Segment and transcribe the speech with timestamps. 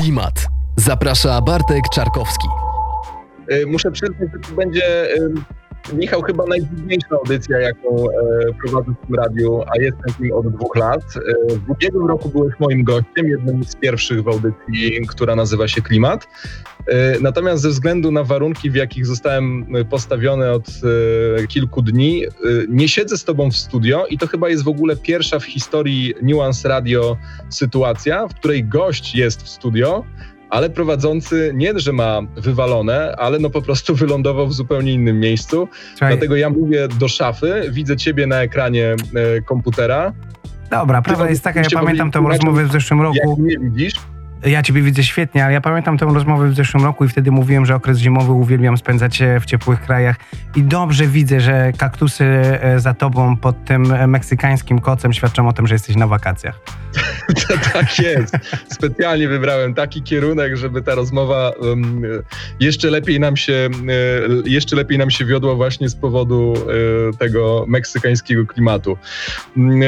[0.00, 0.46] Klimat.
[0.76, 2.48] Zaprasza Bartek Czarkowski.
[3.52, 5.08] Y, muszę przyznać, że to będzie,
[5.92, 8.12] Michał, chyba najdziwniejsza audycja, jaką e,
[8.62, 11.02] prowadzę w tym radiu, a jestem w nim od dwóch lat.
[11.16, 15.82] E, w ubiegłym roku byłeś moim gościem, jednym z pierwszych w audycji, która nazywa się
[15.82, 16.28] Klimat.
[16.86, 20.66] E, natomiast ze względu na warunki, w jakich zostałem postawiony od
[21.48, 22.24] kilku dni,
[22.68, 26.14] nie siedzę z tobą w studio i to chyba jest w ogóle pierwsza w historii
[26.22, 27.16] Nuance Radio
[27.50, 30.04] sytuacja, w której gość jest w studio,
[30.56, 35.68] ale prowadzący nie, że ma wywalone, ale no po prostu wylądował w zupełnie innym miejscu.
[35.90, 36.12] Słuchaj.
[36.12, 40.12] Dlatego ja mówię do szafy, widzę ciebie na ekranie e, komputera.
[40.70, 43.16] Dobra, prawda jest taka, ja pamiętam tę rozmowę w zeszłym roku.
[43.28, 43.94] Jak mnie widzisz,
[44.44, 47.66] ja ciebie widzę świetnie, ale ja pamiętam tę rozmowę w zeszłym roku i wtedy mówiłem,
[47.66, 50.16] że okres zimowy uwielbiam spędzać w ciepłych krajach
[50.56, 55.66] i dobrze widzę, że kaktusy e, za tobą pod tym meksykańskim kocem świadczą o tym,
[55.66, 56.60] że jesteś na wakacjach.
[57.72, 58.36] tak jest.
[58.72, 62.02] Specjalnie wybrałem taki kierunek, żeby ta rozmowa um,
[62.60, 63.70] jeszcze lepiej nam się e,
[64.50, 68.98] jeszcze lepiej nam się wiodła właśnie z powodu e, tego meksykańskiego klimatu.
[69.56, 69.80] Mm,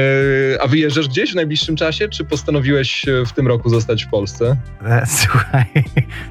[0.60, 4.37] a wyjeżdżasz gdzieś w najbliższym czasie, czy postanowiłeś w tym roku zostać w Polsce?
[4.38, 4.56] Polsce?
[4.84, 5.64] E, słuchaj,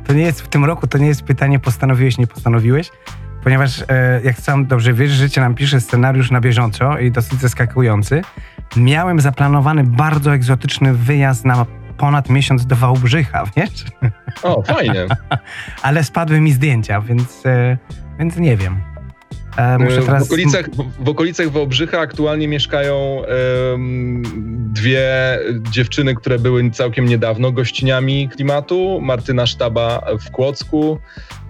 [0.08, 2.92] to nie jest w tym roku, to nie jest pytanie postanowiłeś, nie postanowiłeś,
[3.44, 8.22] ponieważ e, jak sam dobrze wiesz, życie nam pisze scenariusz na bieżąco i dosyć zaskakujący.
[8.78, 11.66] Miałem zaplanowany bardzo egzotyczny wyjazd na
[11.98, 13.86] ponad miesiąc do Wałbrzycha, wiesz?
[14.44, 15.06] O, fajnie.
[15.84, 17.78] Ale spadły mi zdjęcia, więc, e,
[18.20, 18.82] więc nie wiem.
[19.58, 20.24] E, muszę teraz...
[20.24, 20.70] w, okolicach,
[21.00, 23.22] w okolicach Wałbrzycha aktualnie mieszkają
[24.58, 25.40] dwie
[25.72, 29.00] dziewczyny, które były całkiem niedawno gościniami klimatu.
[29.02, 31.00] Martyna Sztaba w Kłodzku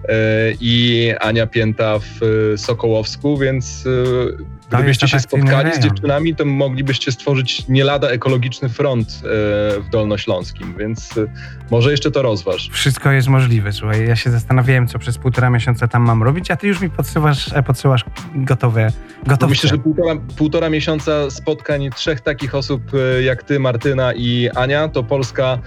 [0.04, 0.12] e,
[0.60, 2.20] i Ania Pięta w
[2.56, 9.08] Sokołowsku, więc e, Gdybyście się spotkali z dziewczynami, to moglibyście stworzyć nie lada ekologiczny front
[9.08, 9.20] e,
[9.80, 11.26] w Dolnośląskim, więc e,
[11.70, 12.70] może jeszcze to rozważ.
[12.72, 14.08] Wszystko jest możliwe, słuchaj.
[14.08, 17.52] Ja się zastanawiałem, co przez półtora miesiąca tam mam robić, a ty już mi podsyłasz,
[17.52, 18.92] e, podsyłasz gotowe,
[19.26, 19.50] gotowe.
[19.50, 22.82] Myślę, że półtora, półtora miesiąca spotkań trzech takich osób
[23.24, 25.58] jak ty, Martyna i Ania, to Polska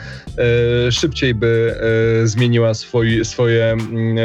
[0.92, 1.76] szybciej by
[2.24, 4.18] zmieniła swoi, swoje mm,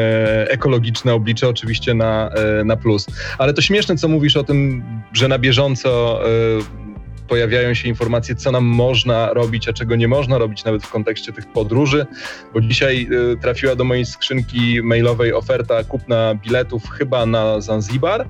[0.49, 2.31] ekologiczne oblicze, oczywiście na,
[2.65, 3.07] na plus.
[3.39, 4.66] Ale to śmieszne, co mówisz o tym,
[5.13, 6.87] że na bieżąco y,
[7.29, 11.33] pojawiają się informacje, co nam można robić, a czego nie można robić, nawet w kontekście
[11.33, 12.07] tych podróży,
[12.55, 18.21] bo dzisiaj y, trafiła do mojej skrzynki mailowej oferta kupna biletów chyba na Zanzibar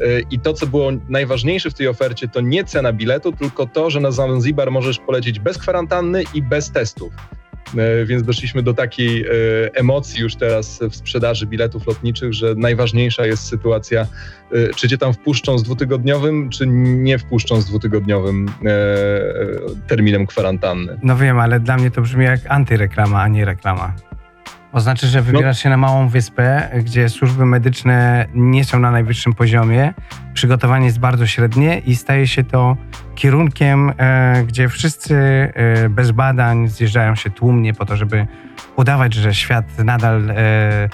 [0.00, 3.90] y, i to, co było najważniejsze w tej ofercie, to nie cena biletu, tylko to,
[3.90, 7.12] że na Zanzibar możesz polecieć bez kwarantanny i bez testów.
[7.78, 9.28] E, więc doszliśmy do takiej e,
[9.74, 14.06] emocji już teraz w sprzedaży biletów lotniczych, że najważniejsza jest sytuacja,
[14.52, 18.50] e, czy cię tam wpuszczą z dwutygodniowym, czy nie wpuszczą z dwutygodniowym
[19.86, 20.98] terminem kwarantanny.
[21.02, 23.92] No wiem, ale dla mnie to brzmi jak antyreklama, a nie reklama.
[24.72, 25.62] Oznacza, że wybierasz no.
[25.62, 29.94] się na małą wyspę, gdzie służby medyczne nie są na najwyższym poziomie,
[30.34, 32.76] przygotowanie jest bardzo średnie i staje się to
[33.14, 38.26] kierunkiem, e, gdzie wszyscy e, bez badań zjeżdżają się tłumnie po to, żeby
[38.76, 40.88] udawać, że świat nadal e,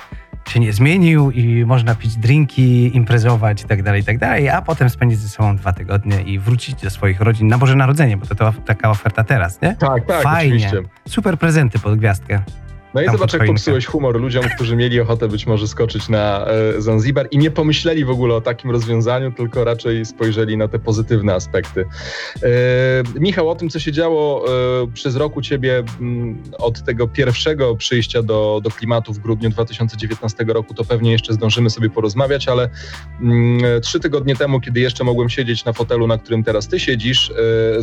[0.48, 5.18] się nie zmienił i można pić drinki, imprezować itd., tak itd., tak a potem spędzić
[5.18, 8.52] ze sobą dwa tygodnie i wrócić do swoich rodzin na Boże Narodzenie, bo to, to
[8.52, 9.76] taka oferta teraz, nie?
[9.76, 10.66] Tak, tak, Fajnie.
[10.66, 10.90] oczywiście.
[11.08, 12.42] Super prezenty pod gwiazdkę.
[12.94, 16.80] No i zobacz, jak popsułeś humor ludziom, którzy mieli ochotę być może skoczyć na e,
[16.80, 21.34] Zanzibar i nie pomyśleli w ogóle o takim rozwiązaniu, tylko raczej spojrzeli na te pozytywne
[21.34, 21.84] aspekty.
[22.42, 22.48] E,
[23.20, 24.44] Michał, o tym, co się działo
[24.82, 29.18] e, przez rok u ciebie m, mm, od tego pierwszego przyjścia do, do klimatu w
[29.18, 32.62] grudniu 2019 roku, to pewnie jeszcze zdążymy sobie porozmawiać, ale
[33.20, 36.80] m, mm, trzy tygodnie temu, kiedy jeszcze mogłem siedzieć na fotelu, na którym teraz ty
[36.80, 37.30] siedzisz,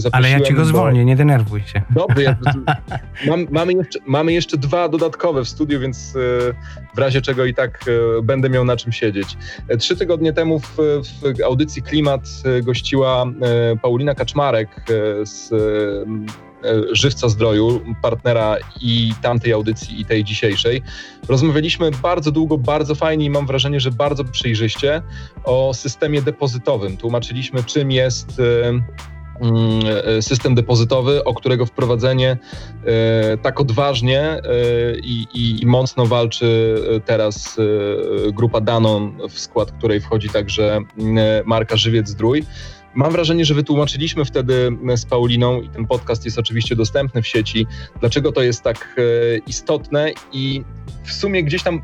[0.06, 1.06] e, Ale ja ci go zwolnię, do...
[1.06, 1.81] nie denerwuj się.
[1.90, 2.38] Dobrze, ja,
[3.30, 6.20] mam, mamy, jeszcze, mamy jeszcze dwa do dodatkowe w studiu, więc e,
[6.96, 9.38] w razie czego i tak e, będę miał na czym siedzieć.
[9.68, 12.22] E, trzy tygodnie temu w, w audycji Klimat
[12.64, 13.26] gościła
[13.82, 14.70] Paulina Kaczmarek
[15.24, 15.54] z
[16.92, 20.81] Żywca Zdroju, partnera i tamtej audycji, i tej dzisiejszej.
[21.28, 25.01] Rozmawialiśmy bardzo długo, bardzo fajnie i mam wrażenie, że bardzo przejrzyście
[25.44, 26.98] o systemie depozytowym.
[26.98, 28.42] Tłumaczyliśmy, czym jest
[30.21, 32.38] system depozytowy, o którego wprowadzenie
[32.86, 34.41] e, tak odważnie e,
[35.03, 36.75] i, i, i mocno walczy
[37.06, 37.57] teraz
[38.33, 42.44] grupa Danon, w skład której wchodzi także mm, marka Żywiec Zdrój.
[42.95, 47.68] Mam wrażenie, że wytłumaczyliśmy wtedy z Pauliną, i ten podcast jest oczywiście dostępny w sieci,
[48.00, 48.95] dlaczego to jest tak
[49.47, 50.63] istotne i
[51.03, 51.81] w sumie gdzieś tam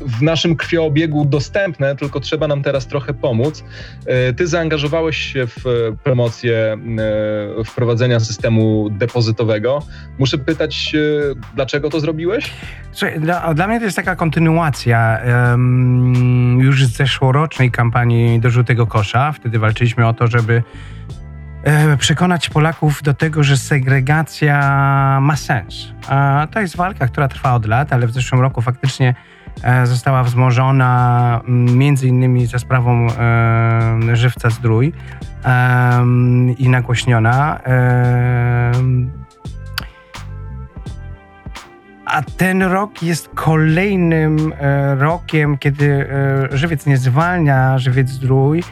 [0.00, 3.64] w naszym krwioobiegu dostępne, tylko trzeba nam teraz trochę pomóc.
[4.06, 5.64] E, ty zaangażowałeś się w
[6.04, 6.78] promocję
[7.64, 9.82] wprowadzenia systemu depozytowego.
[10.18, 10.96] Muszę pytać,
[11.54, 12.50] dlaczego to zrobiłeś?
[13.18, 15.18] Dla, dla, mnie to jest taka kontynuacja
[15.50, 19.32] um, już z zeszłorocznej kampanii do żółtego kosza.
[19.32, 20.62] Wtedy walczyliśmy o to, żeby
[21.64, 24.58] E, przekonać Polaków do tego, że segregacja
[25.22, 25.88] ma sens.
[26.50, 29.14] To jest walka, która trwa od lat, ale w zeszłym roku faktycznie e,
[29.84, 34.92] została wzmożona między innymi za sprawą e, żywca zdrój
[36.58, 37.60] i nagłośniona.
[42.06, 44.52] A ten rok jest kolejnym
[44.98, 46.06] rokiem, kiedy
[46.50, 48.62] żywiec nie zwalnia żywiec zdrój,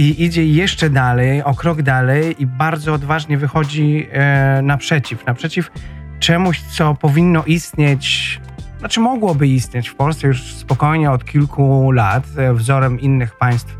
[0.00, 5.26] i idzie jeszcze dalej, o krok dalej i bardzo odważnie wychodzi e, naprzeciw.
[5.26, 5.70] Naprzeciw
[6.18, 8.40] czemuś, co powinno istnieć,
[8.80, 13.76] znaczy mogłoby istnieć w Polsce już spokojnie od kilku lat, e, wzorem innych państw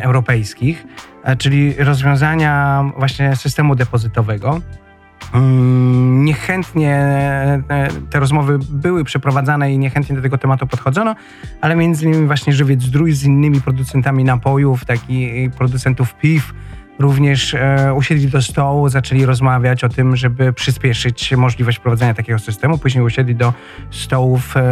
[0.00, 0.86] europejskich,
[1.24, 4.60] e, czyli rozwiązania właśnie systemu depozytowego.
[5.34, 6.96] Mm, niechętnie
[7.68, 11.14] e, te rozmowy były przeprowadzane i niechętnie do tego tematu podchodzono,
[11.60, 16.54] ale między innymi właśnie Żywiec Zdrój z innymi producentami napojów, takich producentów piw,
[16.98, 22.78] również e, usiedli do stołu, zaczęli rozmawiać o tym, żeby przyspieszyć możliwość prowadzenia takiego systemu.
[22.78, 23.52] Później usiedli do
[23.90, 24.62] stołów e,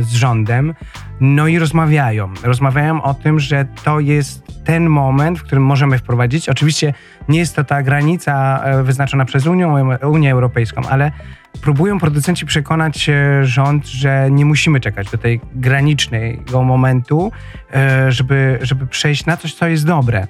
[0.00, 0.74] z rządem.
[1.20, 2.28] No i rozmawiają.
[2.42, 6.48] Rozmawiają o tym, że to jest ten moment, w którym możemy wprowadzić.
[6.48, 6.94] Oczywiście
[7.28, 9.68] nie jest to ta granica e, wyznaczona przez Unię,
[10.02, 11.12] Unię Europejską, ale
[11.60, 13.10] próbują producenci przekonać
[13.42, 17.32] rząd, że nie musimy czekać do tej granicznego momentu,
[17.74, 20.26] e, żeby, żeby przejść na coś, co jest dobre.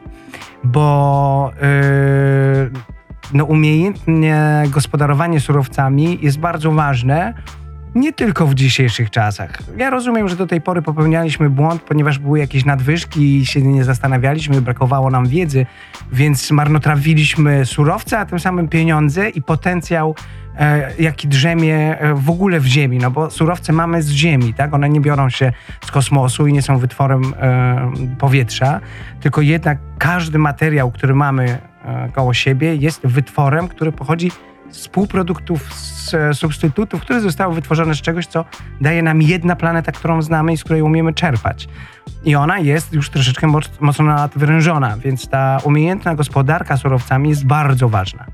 [0.65, 1.67] Bo e,
[3.33, 7.35] no, umiejętne gospodarowanie surowcami jest bardzo ważne,
[7.95, 9.59] nie tylko w dzisiejszych czasach.
[9.77, 13.85] Ja rozumiem, że do tej pory popełnialiśmy błąd, ponieważ były jakieś nadwyżki i się nie
[13.85, 15.67] zastanawialiśmy, brakowało nam wiedzy,
[16.13, 20.15] więc marnotrawiliśmy surowce, a tym samym pieniądze i potencjał,
[20.59, 24.75] e, jaki drzemie e, w ogóle w ziemi, no bo surowce mamy z ziemi, tak?
[24.75, 25.53] One nie biorą się
[25.85, 28.81] z kosmosu i nie są wytworem e, powietrza,
[29.21, 34.54] tylko jednak każdy materiał, który mamy e, koło siebie jest wytworem, który pochodzi z
[34.93, 38.45] półproduktów, z substytutów, które zostały wytworzone z czegoś, co
[38.81, 41.69] daje nam jedna planeta, którą znamy i z której umiemy czerpać.
[42.25, 43.47] I ona jest już troszeczkę
[43.81, 48.27] mocno nadwyrężona, więc ta umiejętna gospodarka surowcami jest bardzo ważna.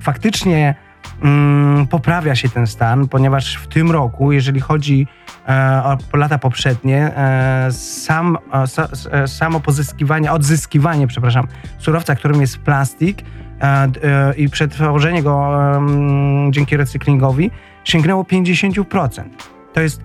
[0.00, 0.74] Faktycznie
[1.22, 5.06] mm, poprawia się ten stan, ponieważ w tym roku, jeżeli chodzi
[5.48, 5.82] e,
[6.12, 11.46] o lata poprzednie, e, sam, e, e samo pozyskiwanie, odzyskiwanie, przepraszam,
[11.78, 13.22] surowca, którym jest plastik,
[14.36, 15.58] i przetworzenie go
[16.50, 17.50] dzięki recyklingowi
[17.84, 19.22] sięgnęło 50%.
[19.72, 20.02] To jest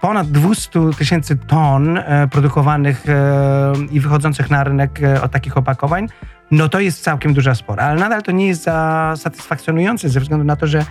[0.00, 6.06] ponad 200 tysięcy ton e, produkowanych e, i wychodzących na rynek od takich opakowań,
[6.50, 10.44] no to jest całkiem duża spora, ale nadal to nie jest za satysfakcjonujące ze względu
[10.44, 10.84] na to, że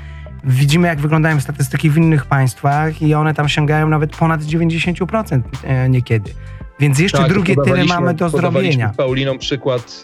[0.44, 5.42] widzimy jak wyglądają statystyki w innych państwach i one tam sięgają nawet ponad 90%
[5.90, 6.32] niekiedy.
[6.80, 8.94] Więc jeszcze tak, drugie tyle mamy do zrobienia.
[8.98, 10.04] Pauliną przykład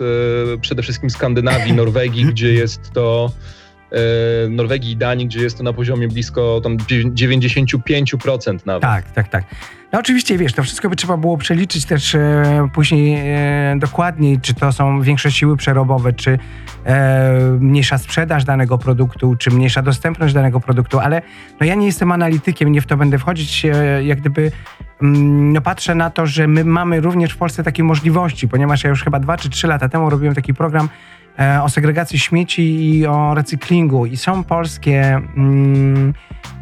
[0.53, 3.31] e, przede wszystkim Skandynawii, Norwegii, gdzie jest to
[4.49, 8.81] Norwegii i Danii, gdzie jest to na poziomie blisko tam 95% nawet.
[8.81, 9.43] Tak, tak, tak.
[9.91, 14.53] No oczywiście, wiesz, to wszystko by trzeba było przeliczyć też e, później e, dokładniej, czy
[14.53, 16.39] to są większe siły przerobowe, czy
[16.85, 21.21] e, mniejsza sprzedaż danego produktu, czy mniejsza dostępność danego produktu, ale
[21.59, 24.51] no ja nie jestem analitykiem, nie w to będę wchodzić, e, jak gdyby
[25.01, 28.89] mm, no patrzę na to, że my mamy również w Polsce takie możliwości, ponieważ ja
[28.89, 30.89] już chyba dwa czy trzy lata temu robiłem taki program
[31.63, 35.01] o segregacji śmieci i o recyklingu i są polskie
[35.37, 36.13] mm,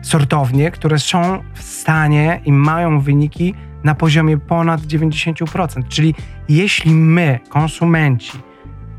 [0.01, 5.87] sortownie, które są w stanie i mają wyniki na poziomie ponad 90%.
[5.87, 6.15] Czyli
[6.49, 8.31] jeśli my, konsumenci,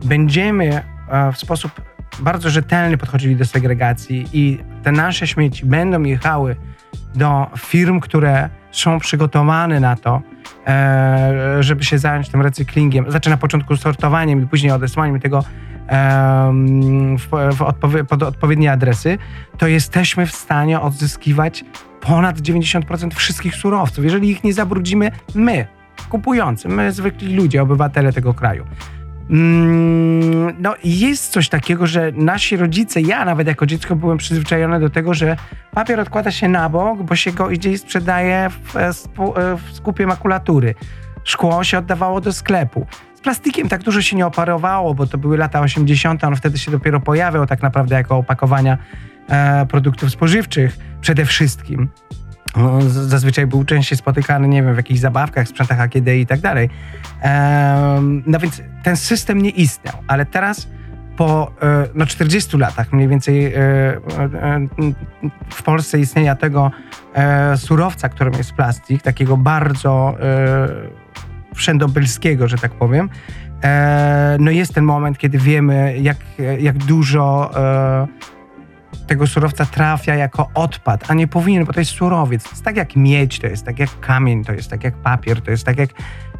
[0.04, 1.72] będziemy e, w sposób
[2.20, 6.56] bardzo rzetelny podchodzili do segregacji i te nasze śmieci będą jechały
[7.14, 10.22] do firm, które są przygotowane na to,
[10.66, 15.44] e, żeby się zająć tym recyklingiem, znaczy na początku sortowaniem i później odesłaniem tego
[17.18, 19.18] w, w odpowie, pod odpowiednie adresy,
[19.58, 21.64] to jesteśmy w stanie odzyskiwać
[22.00, 25.66] ponad 90% wszystkich surowców, jeżeli ich nie zabrudzimy my,
[26.08, 28.64] kupujący, my zwykli ludzie, obywatele tego kraju.
[29.30, 34.90] Mm, no jest coś takiego, że nasi rodzice, ja nawet jako dziecko byłem przyzwyczajony do
[34.90, 35.36] tego, że
[35.70, 38.74] papier odkłada się na bok, bo się go idzie i sprzedaje w,
[39.58, 40.74] w skupie makulatury.
[41.24, 42.86] Szkło się oddawało do sklepu.
[43.14, 46.70] Z plastikiem tak dużo się nie operowało, bo to były lata 80., on wtedy się
[46.70, 48.78] dopiero pojawiał tak naprawdę jako opakowania
[49.28, 51.88] e, produktów spożywczych przede wszystkim.
[52.56, 56.70] No, zazwyczaj był częściej spotykany, nie wiem, w jakichś zabawkach, sprzętach AKD i tak dalej.
[58.26, 60.68] No więc ten system nie istniał, ale teraz
[61.20, 63.98] po e, no, 40 latach mniej więcej e, e,
[65.50, 66.70] w Polsce istnienia tego
[67.56, 70.14] surowca, którym jest plastik, takiego bardzo
[71.54, 73.10] wszędobylskiego, że tak powiem,
[74.38, 76.16] no jest ten moment, kiedy wiemy, jak,
[76.58, 77.50] jak dużo
[79.06, 82.44] tego surowca trafia jako odpad, a nie powinien, bo to jest surowiec.
[82.44, 85.42] To jest tak jak miedź, to jest tak jak kamień, to jest tak jak papier,
[85.42, 85.90] to jest tak jak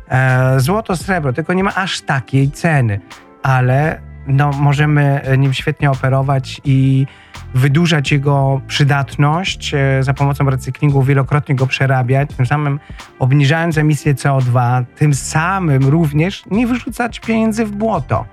[0.09, 3.00] e, złoto, srebro, tylko nie ma aż takiej ceny,
[3.42, 7.07] ale no, możemy nim świetnie operować i
[7.54, 12.80] wydłużać jego przydatność e, za pomocą recyklingu, wielokrotnie go przerabiać, tym samym
[13.19, 18.25] obniżając emisję CO2, tym samym również nie wyrzucać pieniędzy w błoto.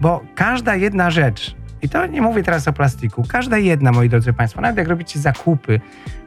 [0.00, 3.24] Bo każda jedna rzecz, i to nie mówię teraz o plastiku.
[3.28, 5.80] Każda jedna, moi drodzy Państwo, nawet jak robicie zakupy,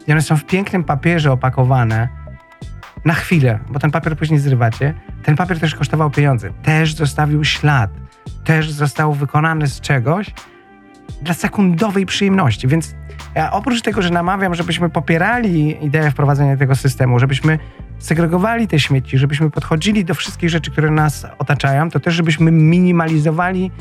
[0.08, 2.08] i one są w pięknym papierze opakowane,
[3.06, 7.92] na chwilę, bo ten papier później zrywacie, ten papier też kosztował pieniądze, też zostawił ślad,
[8.44, 10.34] też został wykonany z czegoś
[11.22, 12.68] dla sekundowej przyjemności.
[12.68, 12.96] Więc
[13.36, 17.60] ja oprócz tego, że namawiam, żebyśmy popierali ideę wprowadzenia tego systemu, żebyśmy
[18.00, 23.72] segregowali te śmieci, żebyśmy podchodzili do wszystkich rzeczy, które nas otaczają, to też żebyśmy minimalizowali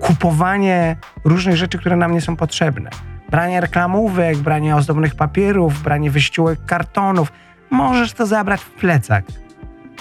[0.00, 2.90] kupowanie różnych rzeczy, które nam nie są potrzebne.
[3.30, 7.32] Branie reklamówek, branie ozdobnych papierów, branie wyściółek kartonów.
[7.70, 9.24] Możesz to zabrać w plecak.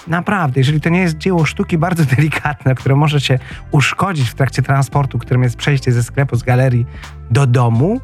[0.08, 3.40] Naprawdę, jeżeli to nie jest dzieło sztuki bardzo delikatne, które może się
[3.72, 6.86] uszkodzić w trakcie transportu, którym jest przejście ze sklepu, z galerii
[7.32, 8.02] do domu,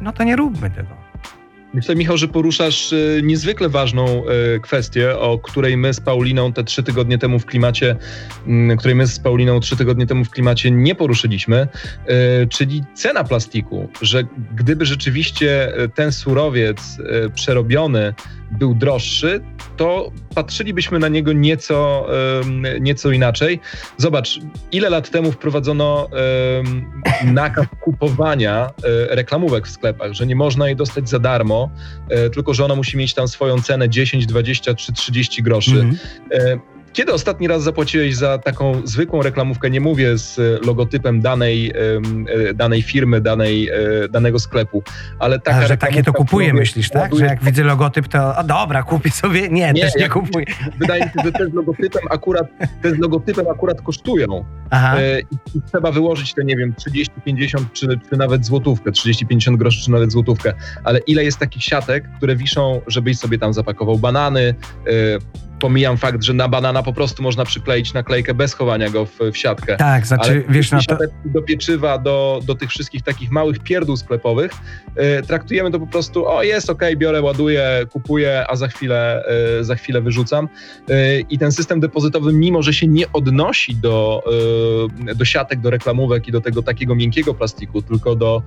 [0.00, 1.07] no to nie róbmy tego.
[1.74, 4.22] Myślę, Michał, że poruszasz y, niezwykle ważną
[4.56, 7.96] y, kwestię, o której my z Pauliną te trzy tygodnie temu w klimacie,
[8.46, 11.68] mm, której my z Pauliną trzy tygodnie temu w klimacie nie poruszyliśmy,
[12.42, 14.22] y, czyli cena plastiku, że
[14.54, 16.98] gdyby rzeczywiście ten surowiec
[17.34, 18.14] przerobiony
[18.50, 19.40] był droższy,
[19.76, 22.06] to patrzylibyśmy na niego nieco,
[22.80, 23.60] nieco inaczej.
[23.96, 24.40] Zobacz,
[24.72, 26.08] ile lat temu wprowadzono
[27.24, 28.70] nakaz kupowania e,
[29.14, 31.57] reklamówek w sklepach, że nie można jej dostać za darmo,
[32.08, 35.70] e, tylko że ona musi mieć tam swoją cenę 10, 20 czy 30 groszy.
[35.70, 36.58] Mm -hmm.
[36.92, 41.72] Kiedy ostatni raz zapłaciłeś za taką zwykłą reklamówkę, nie mówię z e, logotypem danej,
[42.48, 44.82] e, danej firmy, danej, e, danego sklepu,
[45.18, 47.14] ale taka A, że takie to kupuję, myślisz, tak?
[47.14, 49.48] Że jak widzę logotyp, to o dobra, kupię sobie.
[49.48, 50.46] Nie, nie też nie kupuję.
[50.78, 52.46] Wydaje mi się, że te z logotypem akurat,
[52.82, 54.44] te z logotypem akurat kosztują.
[54.70, 54.96] Aha.
[55.54, 59.84] I trzeba wyłożyć te, nie wiem, 30, 50 czy, czy nawet złotówkę, 30, 50 groszy
[59.84, 60.52] czy nawet złotówkę.
[60.84, 64.54] Ale ile jest takich siatek, które wiszą, żebyś sobie tam zapakował banany,
[65.60, 69.36] pomijam fakt, że na banana po prostu można przykleić naklejkę bez chowania go w, w
[69.36, 69.76] siatkę.
[69.76, 70.96] Tak, znaczy, Ale wiesz, no to...
[71.24, 74.52] do pieczywa, do, do tych wszystkich takich małych pierdół sklepowych,
[75.18, 79.24] y, traktujemy to po prostu, o jest, ok, biorę, ładuję, kupuję, a za chwilę,
[79.60, 80.48] y, za chwilę wyrzucam.
[80.90, 84.24] Y, I ten system depozytowy, mimo że się nie odnosi do,
[85.14, 88.42] do siatek, do reklamówek i do tego takiego miękkiego plastiku, tylko do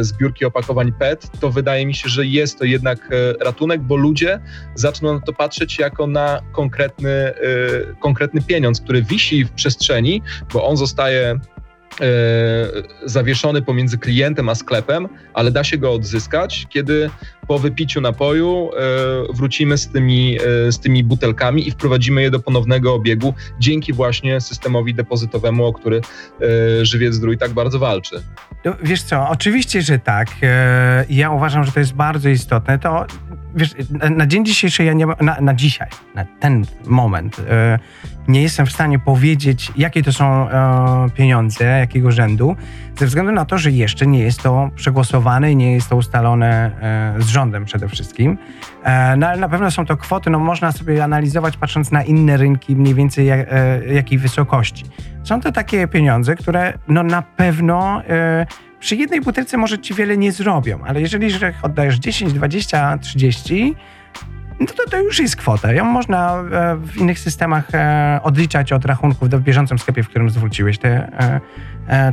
[0.00, 4.40] zbiórki opakowań PET, to wydaje mi się, że jest to jednak ratunek, bo ludzie
[4.74, 10.22] zaczną na to patrzeć jako na konkretny, y, konkretny pieniądz, który wisi w przestrzeni,
[10.52, 11.40] bo on zostaje
[13.04, 17.10] zawieszony pomiędzy klientem a sklepem, ale da się go odzyskać, kiedy
[17.48, 18.70] po wypiciu napoju
[19.30, 20.38] y, wrócimy z tymi,
[20.70, 26.00] z tymi butelkami i wprowadzimy je do ponownego obiegu dzięki właśnie systemowi depozytowemu, o który
[26.82, 28.22] Żywiec Zdrój tak bardzo walczy.
[28.64, 30.28] No, wiesz co, oczywiście, że tak.
[31.08, 32.78] Ja uważam, że to jest bardzo istotne.
[32.78, 33.06] To
[33.56, 33.74] wiesz,
[34.10, 37.78] na dzień dzisiejszy ja nie na, na dzisiaj, na ten moment e,
[38.28, 42.56] nie jestem w stanie powiedzieć, jakie to są e, pieniądze, jakiego rzędu,
[42.98, 46.70] ze względu na to, że jeszcze nie jest to przegłosowane i nie jest to ustalone
[47.18, 48.38] e, z rządem przede wszystkim.
[49.16, 52.76] no ale na pewno są to kwoty, no można sobie analizować patrząc na inne rynki
[52.76, 53.48] mniej więcej jak,
[53.92, 54.84] jakiej wysokości.
[55.22, 58.02] Są to takie pieniądze, które no na pewno
[58.78, 61.28] przy jednej butelce może ci wiele nie zrobią, ale jeżeli
[61.62, 63.74] oddajesz 10, 20, 30,
[64.60, 65.72] no to to już jest kwota.
[65.72, 70.30] Ją można e, w innych systemach e, odliczać od rachunków w bieżącym sklepie, w którym
[70.30, 71.40] zwróciłeś te, e,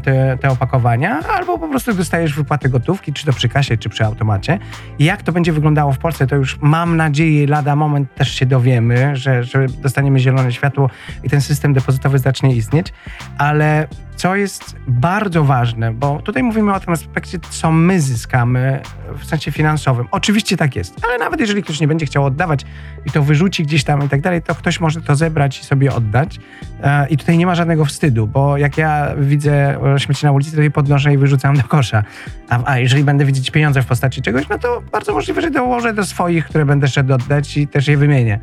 [0.04, 4.06] te, te opakowania, albo po prostu dostajesz wypłatę gotówki, czy to przy kasie, czy przy
[4.06, 4.60] automacie.
[5.00, 8.46] I jak to będzie wyglądało w Polsce, to już mam nadzieję, lada moment też się
[8.46, 10.90] dowiemy, że, że dostaniemy zielone światło
[11.24, 12.94] i ten system depozytowy zacznie istnieć,
[13.38, 18.82] ale co jest bardzo ważne, bo tutaj mówimy o tym aspekcie, co my zyskamy
[19.18, 20.08] w sensie finansowym.
[20.12, 22.66] Oczywiście tak jest, ale nawet jeżeli ktoś nie będzie chciał oddawać
[23.06, 25.94] i to wyrzuci gdzieś tam i tak dalej, to ktoś może to zebrać i sobie
[25.94, 26.40] oddać.
[26.84, 29.63] E, I tutaj nie ma żadnego wstydu, bo jak ja widzę
[29.98, 32.04] śmieci na ulicy, to je podnoszę i wyrzucam do kosza.
[32.50, 35.94] A, a jeżeli będę widzieć pieniądze w postaci czegoś, no to bardzo możliwe, że dołożę
[35.94, 38.40] do swoich, które będę szedł oddać i też je wymienię.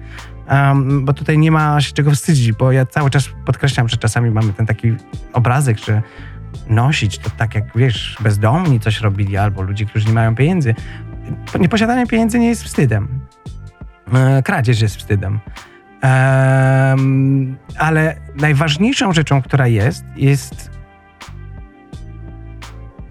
[0.50, 4.30] Um, bo tutaj nie ma się czego wstydzić, bo ja cały czas podkreślam, że czasami
[4.30, 4.94] mamy ten taki
[5.32, 6.02] obrazek, że
[6.68, 10.74] nosić to tak jak, wiesz, bezdomni coś robili albo ludzie, którzy nie mają pieniędzy.
[11.60, 13.20] Nieposiadanie pieniędzy nie jest wstydem.
[14.14, 15.40] E, kradzież jest wstydem.
[16.02, 20.69] Um, ale najważniejszą rzeczą, która jest, jest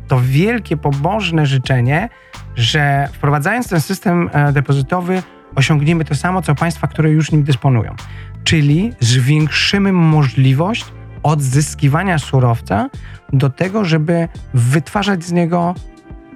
[0.10, 2.10] to wielkie, pobożne życzenie,
[2.56, 5.24] że wprowadzając ten system e, depozytowy,
[5.56, 7.96] osiągniemy to samo, co państwa, które już nim dysponują.
[8.44, 10.86] Czyli zwiększymy możliwość
[11.24, 12.89] odzyskiwania surowca
[13.34, 15.75] do tego, żeby wytwarzać z niego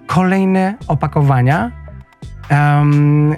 [0.07, 1.71] kolejne opakowania,
[2.51, 3.35] um,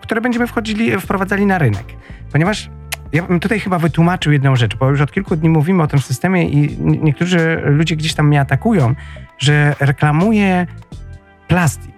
[0.00, 1.84] które będziemy wchodzili, wprowadzali na rynek.
[2.32, 2.70] Ponieważ
[3.12, 5.98] ja bym tutaj chyba wytłumaczył jedną rzecz, bo już od kilku dni mówimy o tym
[5.98, 8.94] systemie i niektórzy ludzie gdzieś tam mnie atakują,
[9.38, 10.66] że reklamuję
[11.48, 11.94] plastik.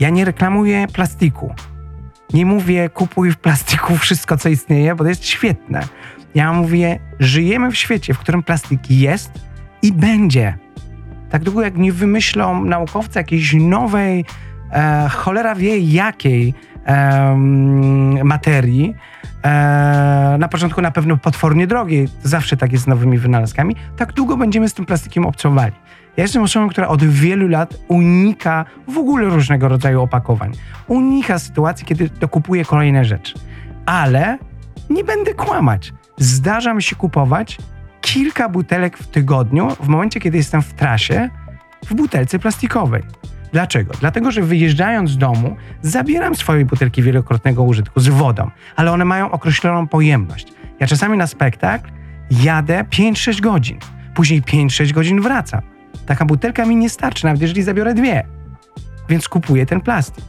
[0.00, 1.54] Ja nie reklamuję plastiku.
[2.32, 5.80] Nie mówię kupuj w plastiku wszystko, co istnieje, bo to jest świetne.
[6.34, 9.30] Ja mówię, żyjemy w świecie, w którym plastik jest
[9.82, 10.58] i będzie.
[11.30, 14.24] Tak długo jak nie wymyślą naukowcy jakiejś nowej,
[14.72, 16.54] e, cholera wie jakiej
[16.86, 17.36] e,
[18.24, 18.94] materii,
[19.42, 24.36] e, na początku na pewno potwornie drogiej, zawsze tak jest z nowymi wynalazkami, tak długo
[24.36, 25.72] będziemy z tym plastikiem obcowali.
[26.16, 30.52] Ja jestem osobą, która od wielu lat unika w ogóle różnego rodzaju opakowań.
[30.86, 33.34] Unika sytuacji, kiedy dokupuje kolejne rzeczy.
[33.86, 34.38] Ale
[34.90, 35.92] nie będę kłamać.
[36.16, 37.58] Zdarza mi się kupować
[38.00, 41.30] kilka butelek w tygodniu w momencie, kiedy jestem w trasie
[41.86, 43.02] w butelce plastikowej.
[43.52, 43.92] Dlaczego?
[44.00, 49.30] Dlatego, że wyjeżdżając z domu, zabieram swoje butelki wielokrotnego użytku z wodą, ale one mają
[49.30, 50.52] określoną pojemność.
[50.80, 51.90] Ja czasami na spektakl
[52.30, 53.78] jadę 5-6 godzin,
[54.14, 55.75] później 5-6 godzin wracam.
[56.06, 58.26] Taka butelka mi nie starczy, nawet jeżeli zabiorę dwie.
[59.08, 60.24] Więc kupuję ten plastik.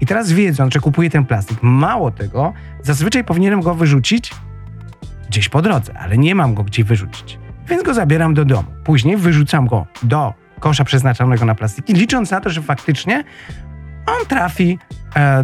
[0.00, 2.52] I teraz wiedząc, że kupuję ten plastik, mało tego,
[2.82, 4.34] zazwyczaj powinienem go wyrzucić
[5.28, 7.38] gdzieś po drodze, ale nie mam go gdzie wyrzucić.
[7.68, 8.68] Więc go zabieram do domu.
[8.84, 13.24] Później wyrzucam go do kosza przeznaczonego na plastiki, licząc na to, że faktycznie
[14.06, 14.78] on trafi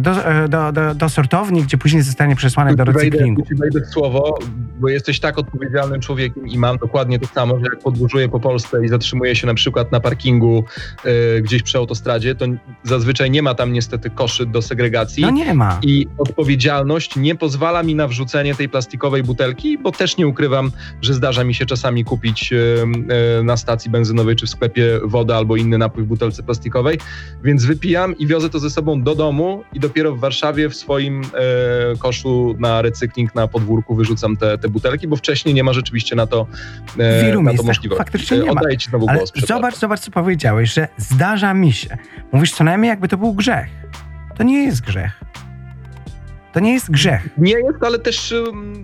[0.01, 3.43] do, e, do, do, do, sortowni, gdzie później zostanie przesłany do recyklingu.
[3.43, 4.39] Wejdę, wejdę w słowo,
[4.79, 8.85] bo jesteś tak odpowiedzialnym człowiekiem i mam dokładnie to samo, że jak podróżuję po Polsce
[8.85, 10.63] i zatrzymuję się na przykład na parkingu
[11.05, 12.45] y, gdzieś przy autostradzie, to
[12.83, 15.21] zazwyczaj nie ma tam niestety koszy do segregacji.
[15.21, 15.79] No nie ma.
[15.81, 20.71] I odpowiedzialność nie pozwala mi na wrzucenie tej plastikowej butelki, bo też nie ukrywam,
[21.01, 22.55] że zdarza mi się czasami kupić y,
[23.39, 26.97] y, na stacji benzynowej czy w sklepie wodę albo inny napój w butelce plastikowej,
[27.43, 31.21] więc wypijam i wiozę to ze sobą do domu i dopiero w Warszawie w swoim
[31.99, 36.27] koszu na recykling na podwórku wyrzucam te, te butelki, bo wcześniej nie ma rzeczywiście na
[36.27, 36.47] to,
[36.99, 37.97] e, Wielu na to możliwości.
[37.97, 39.31] Faktycznie nie Oddaję ci znowu Ale głos.
[39.47, 41.97] Zobacz, zobacz, co powiedziałeś, że zdarza mi się.
[42.31, 43.67] Mówisz co najmniej, jakby to był grzech.
[44.37, 45.23] To nie jest grzech.
[46.53, 47.29] To nie jest grzech.
[47.37, 48.81] Nie jest, ale też um,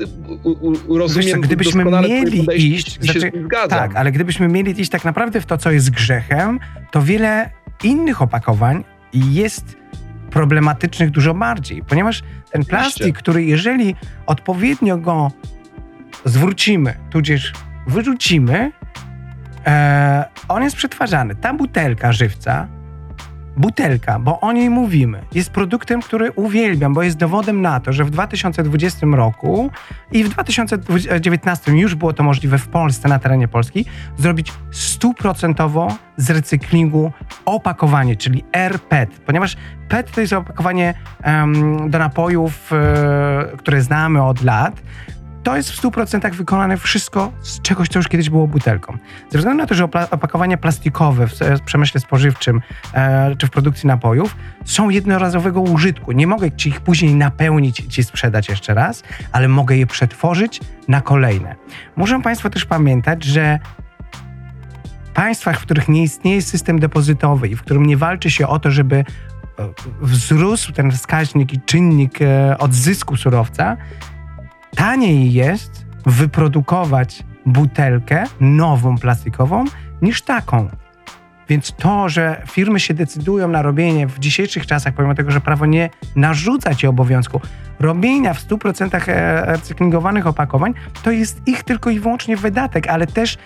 [0.90, 3.32] rozumiem Wiesz, gdybyśmy mieli iść, znaczy,
[3.70, 6.60] tak, ale gdybyśmy mieli iść tak naprawdę w to, co jest grzechem,
[6.92, 7.50] to wiele
[7.84, 9.78] innych opakowań jest
[10.30, 15.32] problematycznych dużo bardziej, ponieważ ten plastik, który jeżeli odpowiednio go
[16.26, 17.54] zwrócimy, tudzież
[17.88, 18.72] wyrzucimy,
[19.68, 21.36] e, on jest przetwarzany.
[21.36, 22.68] Ta butelka żywca,
[23.58, 28.04] butelka, bo o niej mówimy, jest produktem, który uwielbiam, bo jest dowodem na to, że
[28.04, 29.72] w 2020 roku
[30.12, 33.86] i w 2019 już było to możliwe w Polsce, na terenie Polski,
[34.18, 37.12] zrobić stuprocentowo z recyklingu
[37.46, 39.58] opakowanie, czyli RPET, ponieważ
[39.90, 40.94] PET to jest opakowanie
[41.26, 44.82] um, do napojów, e, które znamy od lat,
[45.44, 48.98] to jest w 100% wykonane wszystko z czegoś, co już kiedyś było butelką.
[49.30, 52.62] Ze względu na to, że opakowania plastikowe w przemyśle spożywczym
[52.94, 56.12] e, czy w produkcji napojów są jednorazowego użytku.
[56.12, 60.60] Nie mogę ci ich później napełnić i ci sprzedać jeszcze raz, ale mogę je przetworzyć
[60.88, 61.56] na kolejne.
[61.96, 63.60] Muszą Państwo też pamiętać, że
[65.06, 68.60] w państwach, w których nie istnieje system depozytowy i w którym nie walczy się o
[68.60, 69.06] to, żeby e,
[70.02, 73.78] wzrósł ten wskaźnik i czynnik e, odzysku surowca,
[74.76, 79.66] taniej jest wyprodukować butelkę nową plastikową
[80.02, 80.70] niż taką.
[81.50, 85.66] Więc to, że firmy się decydują na robienie w dzisiejszych czasach, pomimo tego, że prawo
[85.66, 87.42] nie narzuca ci obowiązku
[87.80, 93.38] robienia w 100% e, recyklingowanych opakowań, to jest ich tylko i wyłącznie wydatek, ale też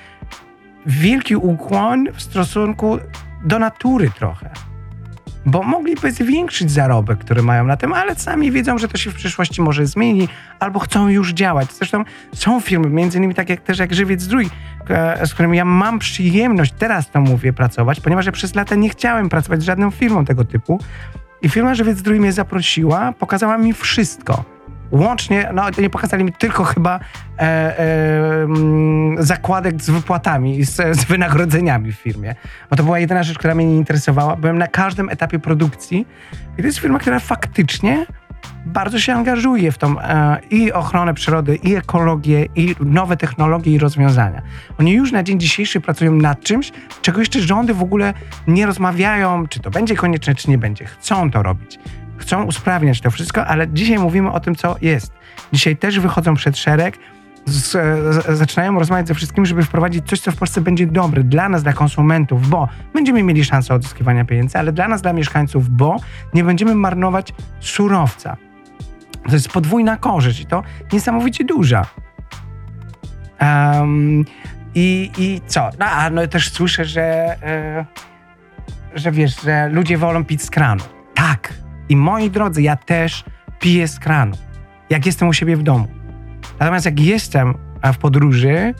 [0.85, 2.97] wielki ukłon w stosunku
[3.45, 4.49] do natury trochę.
[5.45, 9.15] Bo mogliby zwiększyć zarobek, który mają na tym, ale sami wiedzą, że to się w
[9.15, 10.29] przyszłości może zmieni,
[10.59, 11.73] albo chcą już działać.
[11.73, 12.03] Zresztą
[12.35, 14.49] są firmy, między innymi tak jak też jak Żywiec Zdrój,
[14.89, 18.89] e, z którymi ja mam przyjemność, teraz to mówię, pracować, ponieważ ja przez lata nie
[18.89, 20.79] chciałem pracować z żadną firmą tego typu.
[21.41, 24.52] I firma Żywiec Zdrój mnie zaprosiła, pokazała mi wszystko
[24.93, 30.75] Łącznie, no nie pokazali mi tylko chyba e, e, mm, zakładek z wypłatami i z,
[30.75, 32.35] z, wynagrodzeniami w firmie.
[32.69, 34.35] Bo to była jedyna rzecz, która mnie nie interesowała.
[34.35, 36.07] Byłem na każdym etapie produkcji
[36.57, 38.05] i to jest firma, która faktycznie
[38.65, 43.77] bardzo się angażuje w tą e, i ochronę przyrody, i ekologię, i nowe technologie i
[43.77, 44.41] rozwiązania.
[44.79, 48.13] Oni już na dzień dzisiejszy pracują nad czymś, czego jeszcze rządy w ogóle
[48.47, 50.85] nie rozmawiają, czy to będzie konieczne, czy nie będzie.
[50.85, 51.79] Chcą to robić
[52.23, 55.13] chcą usprawniać to wszystko, ale dzisiaj mówimy o tym, co jest.
[55.53, 56.97] Dzisiaj też wychodzą przed szereg,
[57.45, 61.49] z, z, zaczynają rozmawiać ze wszystkimi, żeby wprowadzić coś, co w Polsce będzie dobre dla
[61.49, 65.97] nas, dla konsumentów, bo będziemy mieli szansę odzyskiwania pieniędzy, ale dla nas, dla mieszkańców, bo
[66.33, 68.37] nie będziemy marnować surowca.
[69.27, 71.85] To jest podwójna korzyść i to niesamowicie duża.
[73.41, 74.25] Um,
[74.75, 75.69] i, I co?
[75.79, 77.03] No, a no też słyszę, że,
[77.43, 77.85] e,
[78.95, 80.83] że wiesz, że ludzie wolą pić z kranu.
[81.13, 81.53] Tak,
[81.93, 83.23] i moi drodzy, ja też
[83.59, 84.37] piję z kranu,
[84.89, 85.87] jak jestem u siebie w domu.
[86.59, 87.53] Natomiast jak jestem
[87.93, 88.73] w podróży,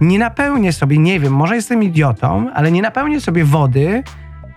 [0.00, 4.02] nie napełnię sobie, nie wiem, może jestem idiotą, ale nie napełnię sobie wody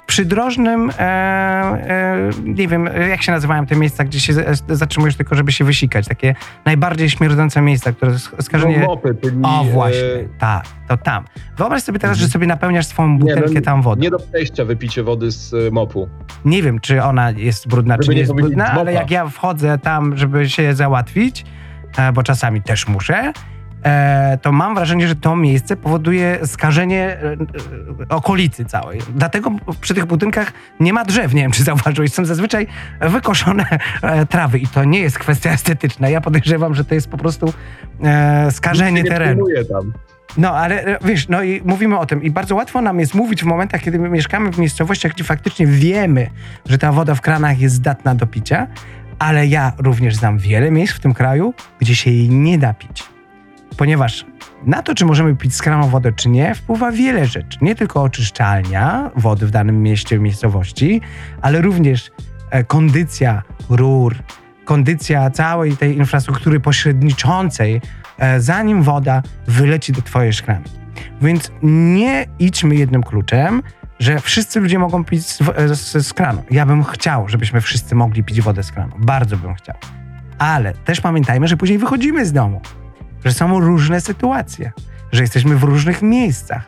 [0.05, 4.33] przydrożnym, e, e, nie wiem, jak się nazywają te miejsca, gdzie się
[4.69, 6.07] zatrzymujesz tylko, żeby się wysikać.
[6.07, 6.35] Takie
[6.65, 8.79] najbardziej śmierdzące miejsca, które skażenie...
[8.79, 10.39] No, mopy, czyli, o, właśnie, e...
[10.39, 11.25] tak, to tam.
[11.57, 14.01] Wyobraź sobie teraz, że sobie napełniasz swoją butelkę nie, no, tam wodą.
[14.01, 16.09] Nie do przejścia wypicie wody z e, mopu.
[16.45, 19.77] Nie wiem, czy ona jest brudna, żeby czy nie jest brudna, ale jak ja wchodzę
[19.77, 21.45] tam, żeby się załatwić,
[21.97, 23.52] e, bo czasami też muszę, E,
[24.41, 27.31] to mam wrażenie, że to miejsce powoduje skażenie e,
[28.03, 28.99] e, okolicy całej.
[29.15, 31.33] Dlatego przy tych budynkach nie ma drzew.
[31.33, 32.13] Nie wiem, czy zauważyłeś.
[32.13, 32.67] Są zazwyczaj
[33.01, 33.65] wykoszone
[34.29, 36.09] trawy i to nie jest kwestia estetyczna.
[36.09, 37.53] Ja podejrzewam, że to jest po prostu
[38.51, 39.45] skażenie terenu.
[40.37, 42.23] No, ale wiesz, no i mówimy o tym.
[42.23, 45.67] I bardzo łatwo nam jest mówić w momentach, kiedy my mieszkamy w miejscowościach, gdzie faktycznie
[45.67, 46.29] wiemy,
[46.65, 48.67] że ta woda w kranach jest zdatna do picia,
[49.19, 53.12] ale ja również znam wiele miejsc w tym kraju, gdzie się jej nie da pić
[53.77, 54.25] ponieważ
[54.65, 57.57] na to, czy możemy pić z kranu wodę, czy nie, wpływa wiele rzeczy.
[57.61, 61.01] Nie tylko oczyszczalnia wody w danym mieście, miejscowości,
[61.41, 62.11] ale również
[62.49, 64.15] e, kondycja rur,
[64.65, 67.81] kondycja całej tej infrastruktury pośredniczącej,
[68.17, 70.71] e, zanim woda wyleci do twojej szklanki.
[71.21, 73.63] Więc nie idźmy jednym kluczem,
[73.99, 75.41] że wszyscy ludzie mogą pić z,
[76.11, 76.43] e, kranu.
[76.51, 78.95] Ja bym chciał, żebyśmy wszyscy mogli pić wodę z kranu.
[78.99, 79.75] Bardzo bym chciał.
[80.37, 82.61] Ale też pamiętajmy, że później wychodzimy z domu
[83.25, 84.71] że są różne sytuacje,
[85.11, 86.63] że jesteśmy w różnych miejscach,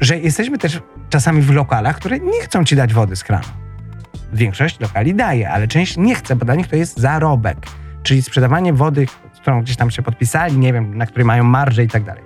[0.00, 3.44] że jesteśmy też czasami w lokalach, które nie chcą ci dać wody z kranu.
[4.32, 7.58] Większość lokali daje, ale część nie chce, bo dla nich to jest zarobek,
[8.02, 11.84] czyli sprzedawanie wody, z którą gdzieś tam się podpisali, nie wiem, na której mają marże
[11.84, 12.22] i tak dalej.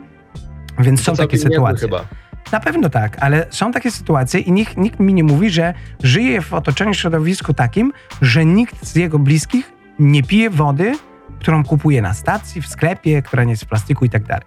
[0.78, 1.88] Więc są takie sytuacje.
[1.88, 2.04] Chyba.
[2.52, 6.42] Na pewno tak, ale są takie sytuacje i nikt, nikt mi nie mówi, że żyje
[6.42, 10.92] w otoczeniu środowisku takim, że nikt z jego bliskich nie pije wody
[11.40, 14.44] którą kupuję na stacji, w sklepie, która nie jest w plastiku i tak dalej.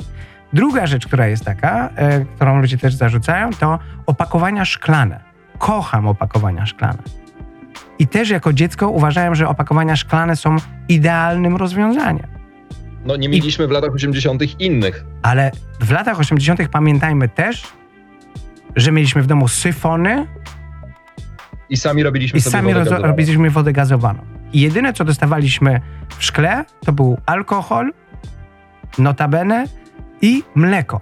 [0.54, 5.20] Druga rzecz, która jest taka, e, którą ludzie też zarzucają, to opakowania szklane.
[5.58, 7.04] Kocham opakowania szklane.
[8.00, 10.56] I też jako dziecko uważałem, że opakowania szklane są
[10.90, 12.28] idealnym rozwiązaniem.
[13.06, 14.60] No nie mieliśmy I, w latach 80.
[14.60, 15.06] innych.
[15.22, 16.68] Ale w latach 80.
[16.72, 17.64] pamiętajmy też,
[18.76, 20.28] że mieliśmy w domu syfony.
[21.70, 24.41] I sami robiliśmy I sami wodę robiliśmy wodę gazowaną.
[24.54, 25.82] I jedyne, co dostawaliśmy
[26.18, 27.94] w szkle, to był alkohol,
[28.98, 29.66] notabene
[30.22, 31.02] i mleko.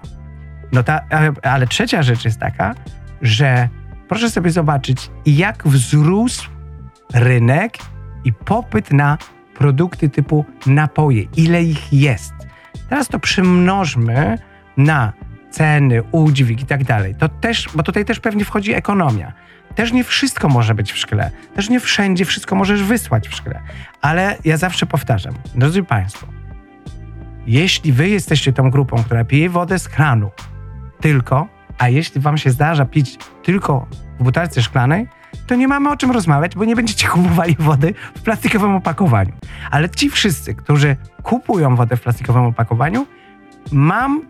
[0.72, 1.02] No ta,
[1.44, 2.76] ale trzecia rzecz jest taka,
[3.22, 3.70] że
[4.08, 6.50] proszę sobie zobaczyć, jak wzrósł
[7.14, 7.78] rynek
[8.24, 9.18] i popyt na
[9.58, 12.34] produkty typu napoje, ile ich jest.
[12.90, 14.38] Teraz to przymnożmy
[14.78, 15.14] na
[15.50, 17.16] ceny, udźwig i tak dalej.
[17.16, 19.34] To też, bo tutaj też pewnie wchodzi ekonomia.
[19.76, 21.32] Też nie wszystko może być w szkle.
[21.56, 23.62] Też nie wszędzie wszystko możesz wysłać w szkle.
[24.02, 26.28] Ale ja zawsze powtarzam, drodzy Państwo,
[27.48, 30.32] jeśli Wy jesteście tą grupą, która pije wodę z kranu
[31.02, 33.88] tylko, a jeśli Wam się zdarza pić tylko
[34.20, 35.08] w butelce szklanej,
[35.48, 39.34] to nie mamy o czym rozmawiać, bo nie będziecie kupowali wody w plastikowym opakowaniu.
[39.72, 43.08] Ale ci wszyscy, którzy kupują wodę w plastikowym opakowaniu,
[43.72, 44.22] mam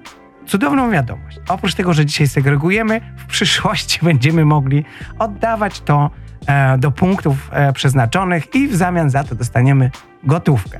[0.49, 1.39] cudowną wiadomość.
[1.49, 4.85] Oprócz tego, że dzisiaj segregujemy, w przyszłości będziemy mogli
[5.19, 6.09] oddawać to
[6.47, 9.91] e, do punktów e, przeznaczonych i w zamian za to dostaniemy
[10.23, 10.79] gotówkę.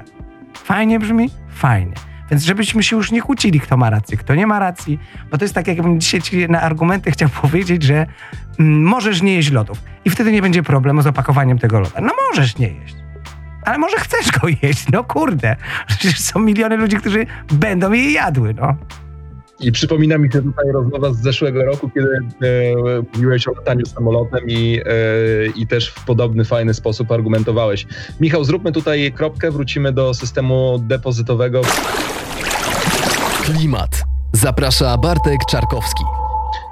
[0.54, 1.30] Fajnie brzmi?
[1.50, 1.94] Fajnie.
[2.32, 5.00] Więc żebyśmy się już nie kłócili, kto ma rację, kto nie ma racji,
[5.32, 8.06] bo to jest tak, jakbym dzisiaj ci na argumenty chciał powiedzieć, że
[8.60, 12.02] mm, możesz nie jeść lodów i wtedy nie będzie problemu z opakowaniem tego loda.
[12.02, 12.96] No możesz nie jeść.
[13.66, 15.56] Ale może chcesz go jeść, no kurde.
[15.88, 18.76] Przecież są miliony ludzi, którzy będą je jadły, no.
[19.60, 24.40] I przypomina mi się tutaj rozmowa z zeszłego roku, kiedy e, mówiłeś o lataniu samolotem
[24.48, 24.92] i, e,
[25.56, 27.88] i też w podobny, fajny sposób argumentowałeś.
[28.20, 31.62] Michał, zróbmy tutaj kropkę, wrócimy do systemu depozytowego.
[33.44, 34.04] Klimat.
[34.34, 36.19] Zaprasza Bartek Czarkowski.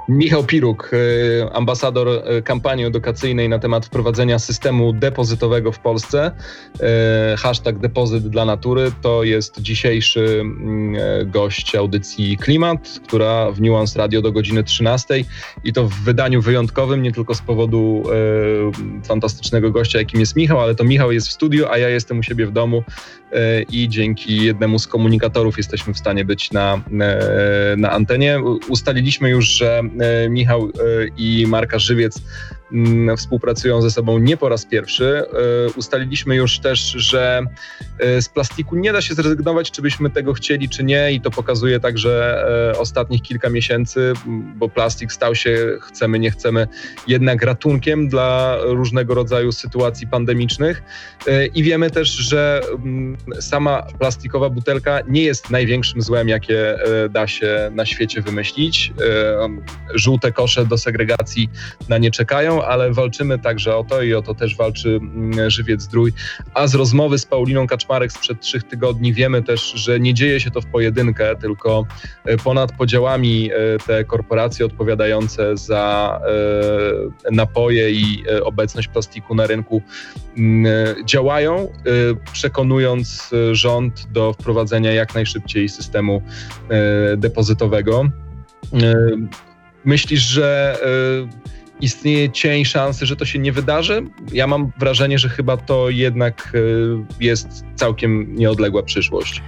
[0.08, 6.30] Michał Piruk, y, ambasador y, kampanii edukacyjnej na temat wprowadzenia systemu depozytowego w Polsce.
[7.34, 13.98] Y, hashtag depozyt dla natury to jest dzisiejszy mm, gość audycji Klimat, która w Nuance
[13.98, 15.24] Radio do godziny 13
[15.64, 18.02] i to w wydaniu wyjątkowym, nie tylko z powodu
[19.04, 22.22] fantastycznego gościa, jakim jest Michał, ale to Michał jest w studiu, a ja jestem u
[22.22, 22.84] siebie w domu
[23.72, 26.82] i dzięki jednemu z komunikatorów jesteśmy w stanie być na,
[27.76, 28.40] na antenie.
[28.68, 30.70] Ustaliliśmy już, że E, Michał e,
[31.16, 32.22] i Marka Żywiec
[33.16, 35.04] współpracują ze sobą nie po raz pierwszy.
[35.06, 35.24] E,
[35.76, 37.42] ustaliliśmy już też, że
[37.98, 41.30] e, z plastiku nie da się zrezygnować, czy byśmy tego chcieli, czy nie, i to
[41.30, 44.12] pokazuje także e, ostatnich kilka miesięcy,
[44.56, 46.68] bo plastik stał się, chcemy, nie chcemy,
[47.06, 50.82] jednak ratunkiem dla różnego rodzaju sytuacji pandemicznych.
[51.54, 52.60] I wiemy też, że
[53.40, 56.78] sama plastikowa butelka nie jest największym złem, jakie
[57.10, 58.92] da się na świecie wymyślić.
[59.94, 61.50] Żółte kosze do segregacji
[61.88, 65.82] na nie czekają ale walczymy także o to i o to też walczy mm, Żywiec
[65.82, 66.12] Zdrój.
[66.54, 70.50] A z rozmowy z Pauliną Kaczmarek sprzed trzech tygodni wiemy też, że nie dzieje się
[70.50, 71.86] to w pojedynkę, tylko
[72.24, 76.20] e, ponad podziałami e, te korporacje odpowiadające za
[77.30, 79.82] e, napoje i obecność plastiku na rynku
[80.38, 80.66] mm,
[81.04, 81.72] działają,
[82.32, 86.22] przekonując rząd do wprowadzenia jak najszybciej systemu
[87.16, 88.10] depozytowego.
[89.84, 90.78] Myślisz, że
[91.80, 94.02] istnieje cień szansy, że to się nie wydarzy.
[94.32, 99.42] Ja mam wrażenie, że chyba to jednak e, jest całkiem nieodległa przyszłość.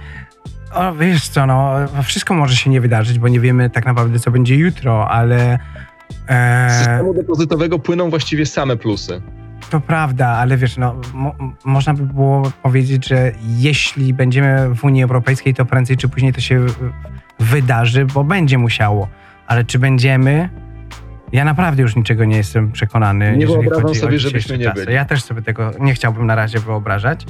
[0.73, 4.31] O, wiesz co, no, wszystko może się nie wydarzyć, bo nie wiemy tak naprawdę, co
[4.31, 5.59] będzie jutro, ale...
[6.27, 6.69] E...
[6.69, 9.21] Z systemu depozytowego płyną właściwie same plusy.
[9.69, 15.03] To prawda, ale wiesz, no, mo można by było powiedzieć, że jeśli będziemy w Unii
[15.03, 16.65] Europejskiej, to prędzej czy później to się
[17.39, 19.07] wydarzy, bo będzie musiało.
[19.47, 20.49] Ale czy będziemy,
[21.31, 23.37] ja naprawdę już niczego nie jestem przekonany.
[23.37, 24.93] Nie wyobrażam sobie, żebyśmy nie byli.
[24.93, 27.25] Ja też sobie tego nie chciałbym na razie wyobrażać.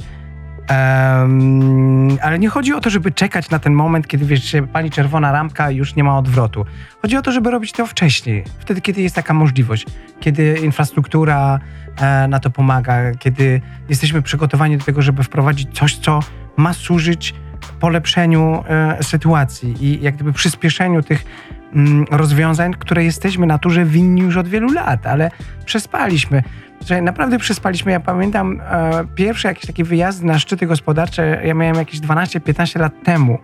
[0.70, 5.32] Um, ale nie chodzi o to, żeby czekać na ten moment, kiedy wiesz, pani czerwona
[5.32, 6.64] ramka już nie ma odwrotu.
[7.02, 9.86] Chodzi o to, żeby robić to wcześniej, wtedy, kiedy jest taka możliwość,
[10.20, 11.60] kiedy infrastruktura
[12.00, 16.20] e, na to pomaga, kiedy jesteśmy przygotowani do tego, żeby wprowadzić coś, co
[16.56, 17.34] ma służyć
[17.80, 21.24] polepszeniu e, sytuacji i jak gdyby przyspieszeniu tych
[22.10, 25.30] rozwiązań, które jesteśmy naturze winni już od wielu lat, ale
[25.64, 26.42] przespaliśmy.
[27.02, 27.92] Naprawdę przespaliśmy.
[27.92, 32.92] Ja pamiętam e, pierwsze jakieś takie wyjazdy na szczyty gospodarcze, ja miałem jakieś 12-15 lat
[33.04, 33.38] temu.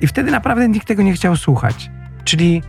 [0.00, 1.90] I wtedy naprawdę nikt tego nie chciał słuchać.
[2.24, 2.62] Czyli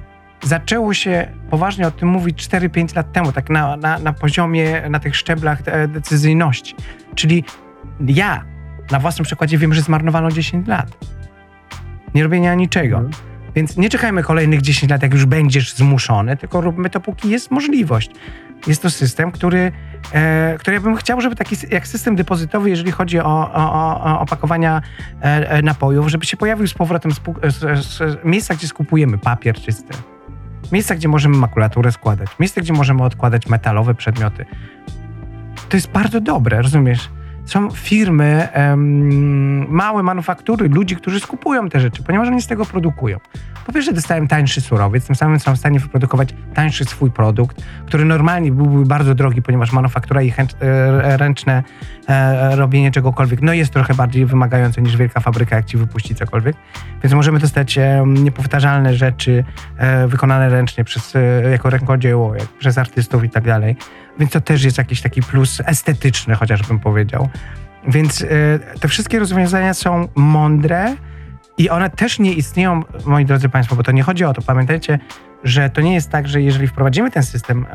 [0.44, 5.00] zaczęło się poważnie o tym mówić 4-5 lat temu, tak na, na, na poziomie, na
[5.00, 6.76] tych szczeblach decyzyjności.
[7.16, 7.44] Czyli
[8.00, 8.44] ja
[8.92, 10.98] na własnym przykładzie wiem, że zmarnowano 10 lat.
[12.16, 13.02] Nie robienia niczego.
[13.56, 17.52] Więc nie czekajmy kolejnych 10 lat, jak już będziesz zmuszony, tylko róbmy to, póki jest
[17.52, 18.12] możliwość.
[18.68, 19.72] Jest to system, który,
[20.13, 24.20] e, który ja bym chciał, żeby taki jak system depozytowy, jeżeli chodzi o, o, o
[24.20, 24.82] opakowania
[25.22, 29.56] e, e, napojów, żeby się pojawił z powrotem z, z, z miejsca, gdzie skupujemy papier
[29.56, 29.94] czysty.
[30.72, 32.30] Miejsca, gdzie możemy makulaturę składać.
[32.39, 34.46] Miejsca, gdzie możemy odkładać metalowe przedmioty.
[35.70, 37.10] To jest bardzo dobre, rozumiesz?
[37.45, 38.47] Są firmy,
[39.67, 43.19] małe manufaktury, ludzi, którzy skupują te rzeczy, ponieważ oni z tego produkują.
[43.65, 48.05] Po pierwsze dostałem tańszy surowiec, tym samym są w stanie wyprodukować tańszy swój produkt, który
[48.05, 51.63] normalnie byłby bardzo drogi, ponieważ manufaktura i chęć, e, ręczne
[52.08, 56.55] e, robienie czegokolwiek no jest trochę bardziej wymagające niż wielka fabryka, jak ci wypuści cokolwiek.
[57.03, 59.43] Więc możemy dostać e, niepowtarzalne rzeczy
[59.77, 63.75] e, wykonane ręcznie przez, e, jako rękodzieło, jak, przez artystów i tak dalej.
[64.19, 67.30] Więc to też jest jakiś taki plus estetyczny, chociażbym powiedział.
[67.88, 70.95] Więc y, te wszystkie rozwiązania są mądre
[71.58, 74.41] i one też nie istnieją, moi drodzy Państwo, bo to nie chodzi o to.
[74.41, 74.99] Pamiętajcie,
[75.43, 77.65] że to nie jest tak, że jeżeli wprowadzimy ten system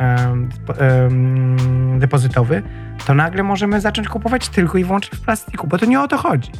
[1.99, 2.63] depozytowy,
[3.07, 6.19] to nagle możemy zacząć kupować tylko i wyłącznie w plastiku, bo to nie o to
[6.19, 6.53] chodzi.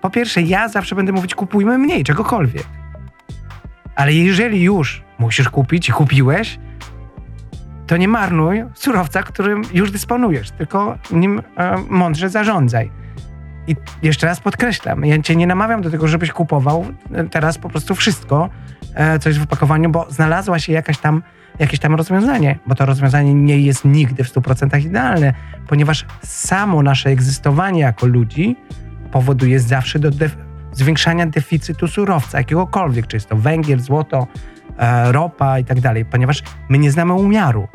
[0.00, 2.66] Po pierwsze, ja zawsze będę mówić, kupujmy mniej czegokolwiek.
[3.96, 6.58] Ale jeżeli już musisz kupić i kupiłeś,
[7.92, 12.90] to nie marnuj surowca, którym już dysponujesz, tylko nim e, mądrze zarządzaj.
[13.66, 16.86] I jeszcze raz podkreślam, ja cię nie namawiam do tego, żebyś kupował
[17.30, 18.48] teraz po prostu wszystko,
[18.94, 21.22] e, co jest w opakowaniu, bo znalazła się jakaś tam,
[21.58, 25.34] jakieś tam rozwiązanie, bo to rozwiązanie nie jest nigdy w 100% idealne,
[25.68, 28.56] ponieważ samo nasze egzystowanie jako ludzi
[29.10, 30.36] powoduje zawsze do def
[30.72, 34.51] zwiększania deficytu surowca, jakiegokolwiek, czy jest to węgiel, złoto, e,
[35.10, 37.68] ropa i tak dalej, ponieważ my nie znamy umiaru.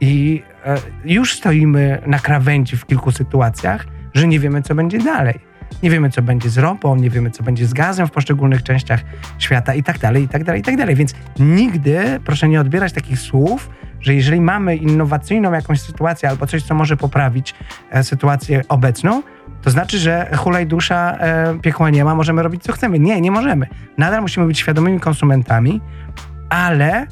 [0.00, 5.50] I e, już stoimy na krawędzi w kilku sytuacjach, że nie wiemy, co będzie dalej.
[5.82, 9.00] Nie wiemy, co będzie z ropą, nie wiemy, co będzie z gazem w poszczególnych częściach
[9.38, 10.94] świata i tak dalej, i tak dalej, i tak dalej.
[10.94, 16.62] Więc nigdy proszę nie odbierać takich słów, że jeżeli mamy innowacyjną jakąś sytuację albo coś,
[16.62, 17.54] co może poprawić
[17.90, 19.22] e, sytuację obecną,
[19.62, 22.98] to znaczy, że hulaj dusza, e, piekła nie ma, możemy robić co chcemy.
[22.98, 23.66] Nie, nie możemy.
[23.98, 25.80] Nadal musimy być świadomymi konsumentami,
[26.48, 27.06] ale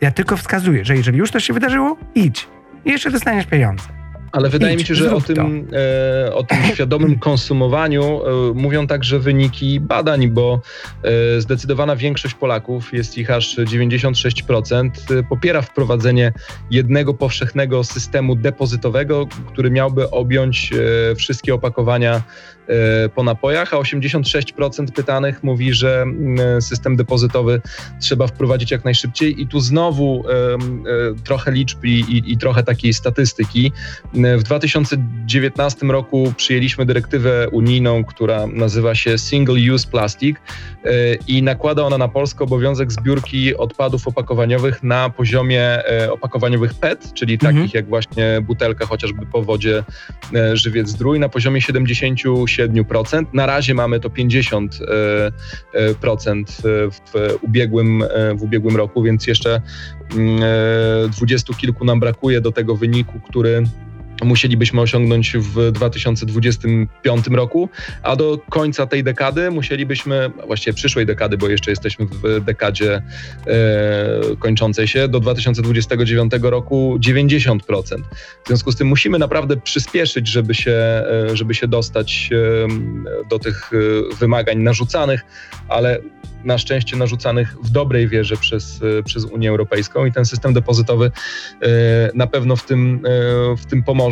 [0.00, 2.48] ja tylko wskazuję, że jeżeli już to się wydarzyło, idź
[2.84, 3.95] i jeszcze dostaniesz pieniądze.
[4.32, 5.68] Ale wydaje Idź, mi się, że o tym,
[6.26, 10.60] e, o tym świadomym konsumowaniu e, mówią także wyniki badań, bo
[11.02, 16.32] e, zdecydowana większość Polaków, jest ich aż 96%, e, popiera wprowadzenie
[16.70, 22.22] jednego powszechnego systemu depozytowego, który miałby objąć e, wszystkie opakowania
[23.14, 26.06] po napojach, a 86% pytanych mówi, że
[26.60, 27.60] system depozytowy
[28.00, 29.42] trzeba wprowadzić jak najszybciej.
[29.42, 30.34] I tu znowu e,
[31.24, 33.72] trochę liczb i, i trochę takiej statystyki.
[34.14, 41.82] W 2019 roku przyjęliśmy dyrektywę unijną, która nazywa się Single Use Plastic e, i nakłada
[41.82, 47.56] ona na Polskę obowiązek zbiórki odpadów opakowaniowych na poziomie opakowaniowych PET, czyli mhm.
[47.56, 49.84] takich jak właśnie butelka chociażby po wodzie
[50.52, 52.26] żywiec zdrój, na poziomie 77
[52.58, 53.26] 7%.
[53.32, 55.26] Na razie mamy to 50% e,
[55.78, 59.62] e, w ubiegłym, e, w ubiegłym roku, więc jeszcze
[60.16, 60.40] mm,
[61.10, 63.62] dwudziestu kilku nam brakuje do tego wyniku, który
[64.24, 67.68] musielibyśmy osiągnąć w 2025 roku,
[68.02, 73.02] a do końca tej dekady musielibyśmy, właściwie przyszłej dekady, bo jeszcze jesteśmy w dekadzie
[73.46, 77.58] e, kończącej się, do 2029 roku 90%.
[78.44, 83.38] W związku z tym musimy naprawdę przyspieszyć, żeby się, e, żeby się dostać e, do
[83.38, 85.24] tych e, wymagań narzucanych,
[85.68, 86.00] ale
[86.46, 91.10] na szczęście narzucanych w dobrej wierze przez, przez Unię Europejską i ten system depozytowy
[91.62, 91.68] e,
[92.14, 94.05] na pewno w tym, e, w tym pomoże,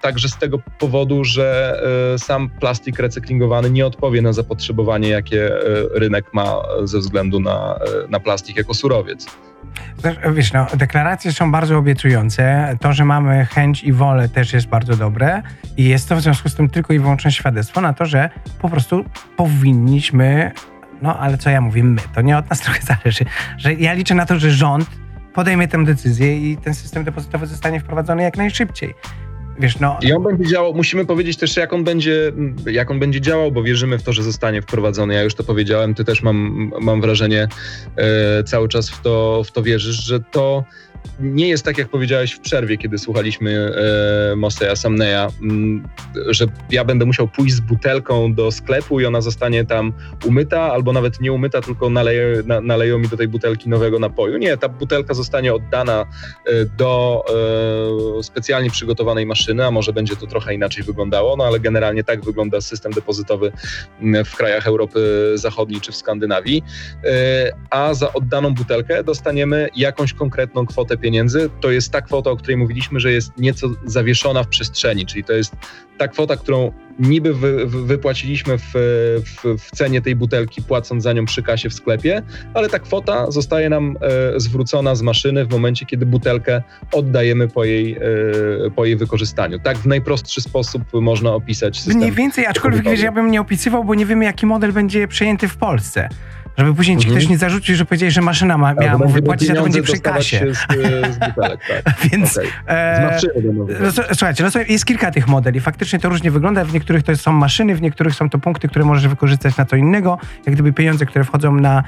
[0.00, 1.80] także z tego powodu, że
[2.18, 5.50] sam plastik recyklingowany nie odpowie na zapotrzebowanie, jakie
[5.94, 7.78] rynek ma ze względu na,
[8.08, 9.26] na plastik jako surowiec.
[10.32, 12.76] Wiesz, no, deklaracje są bardzo obiecujące.
[12.80, 15.42] To, że mamy chęć i wolę też jest bardzo dobre
[15.76, 18.68] i jest to w związku z tym tylko i wyłącznie świadectwo na to, że po
[18.68, 19.04] prostu
[19.36, 20.52] powinniśmy
[21.02, 23.24] no ale co ja mówię, my, to nie od nas trochę zależy,
[23.58, 24.90] że ja liczę na to, że rząd
[25.34, 28.94] podejmie tę decyzję i ten system depozytowy zostanie wprowadzony jak najszybciej.
[29.58, 29.98] Wiesz, no...
[30.02, 32.32] I on będzie działał, musimy powiedzieć też, jak on, będzie,
[32.66, 35.14] jak on będzie działał, bo wierzymy w to, że zostanie wprowadzony.
[35.14, 37.48] Ja już to powiedziałem, ty też mam, mam wrażenie,
[37.96, 40.64] e, cały czas w to, w to wierzysz, że to
[41.20, 43.72] nie jest tak, jak powiedziałeś w przerwie, kiedy słuchaliśmy
[44.32, 45.88] e, Moseja Samneya, mm,
[46.26, 49.92] że ja będę musiał pójść z butelką do sklepu i ona zostanie tam
[50.26, 54.38] umyta, albo nawet nie umyta, tylko naleje, na, naleją mi do tej butelki nowego napoju.
[54.38, 56.06] Nie, ta butelka zostanie oddana
[56.46, 57.24] e, do
[58.18, 62.24] e, specjalnie przygotowanej maszyny, a może będzie to trochę inaczej wyglądało, no ale generalnie tak
[62.24, 63.52] wygląda system depozytowy
[64.00, 66.62] mm, w krajach Europy Zachodniej czy w Skandynawii.
[67.04, 72.36] E, a za oddaną butelkę dostaniemy jakąś konkretną kwotę pieniędzy, to jest ta kwota, o
[72.36, 75.56] której mówiliśmy, że jest nieco zawieszona w przestrzeni, czyli to jest
[75.98, 81.24] ta kwota, którą niby wy, wypłaciliśmy w, w, w, cenie tej butelki, płacąc za nią
[81.24, 82.22] przy kasie w sklepie,
[82.54, 83.96] ale ta kwota zostaje nam
[84.36, 88.00] e, zwrócona z maszyny w momencie, kiedy butelkę oddajemy po jej, e,
[88.76, 89.58] po jej wykorzystaniu.
[89.58, 91.96] Tak w najprostszy sposób można opisać system.
[91.96, 95.48] Mniej więcej, aczkolwiek wiesz, ja bym nie opisywał, bo nie wiemy, jaki model będzie przejęty
[95.48, 96.08] w Polsce.
[96.58, 97.16] Żeby później ci mhm.
[97.16, 100.00] ktoś nie zarzucił, że powiedziałeś, że maszyna ma, miała mu wypłacić, a to będzie przy
[100.00, 100.54] kasie.
[100.54, 100.58] Z,
[101.14, 101.94] z butelek, tak.
[102.10, 102.50] Więc okay.
[102.66, 103.18] e,
[103.80, 105.60] no, słuchajcie, no, jest kilka tych modeli.
[105.60, 106.64] Faktycznie to różnie wygląda.
[106.64, 109.76] W niektórych to są maszyny, w niektórych są to punkty, które możesz wykorzystać na co
[109.76, 110.18] innego.
[110.46, 111.84] Jak gdyby pieniądze, które wchodzą na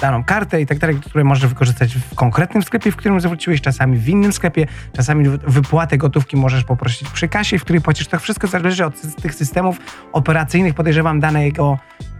[0.00, 3.98] daną kartę i tak dalej, które możesz wykorzystać w konkretnym sklepie, w którym zwróciłeś, czasami
[3.98, 8.06] w innym sklepie, czasami wypłatę gotówki możesz poprosić przy kasie, w której płacisz.
[8.06, 9.78] To wszystko zależy od tych systemów
[10.12, 11.78] operacyjnych, podejrzewam, danego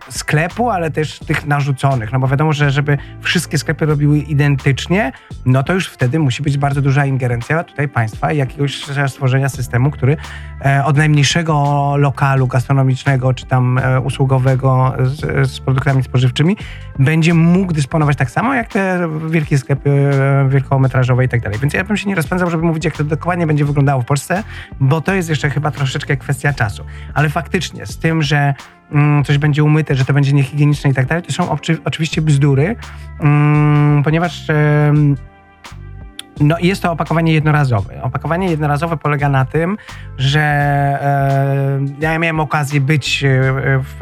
[0.09, 2.13] sklepu, ale też tych narzuconych.
[2.13, 5.13] No bo wiadomo, że żeby wszystkie sklepy robiły identycznie,
[5.47, 9.91] no to już wtedy musi być bardzo duża ingerencja tutaj państwa i jakiegoś stworzenia systemu,
[9.91, 10.17] który
[10.65, 16.57] e, od najmniejszego lokalu gastronomicznego czy tam e, usługowego z, z produktami spożywczymi
[16.99, 21.59] będzie mógł dysponować tak samo jak te wielkie sklepy e, wielkometrażowe i tak dalej.
[21.59, 24.43] Więc ja bym się nie rozpędzał, żeby mówić, jak to dokładnie będzie wyglądało w Polsce,
[24.81, 26.85] bo to jest jeszcze chyba troszeczkę kwestia czasu.
[27.15, 28.55] Ale faktycznie, z tym, że
[28.93, 32.23] mm, coś będzie umyte, że to będzie niehigieniczne i tak dalej, to są oczy, oczywiście
[32.23, 32.77] bzdury,
[33.21, 34.47] mm, ponieważ
[36.41, 38.03] no jest to opakowanie jednorazowe.
[38.03, 39.77] Opakowanie jednorazowe polega na tym,
[40.19, 43.29] że e, ja miałem okazję być e,
[43.79, 43.97] w,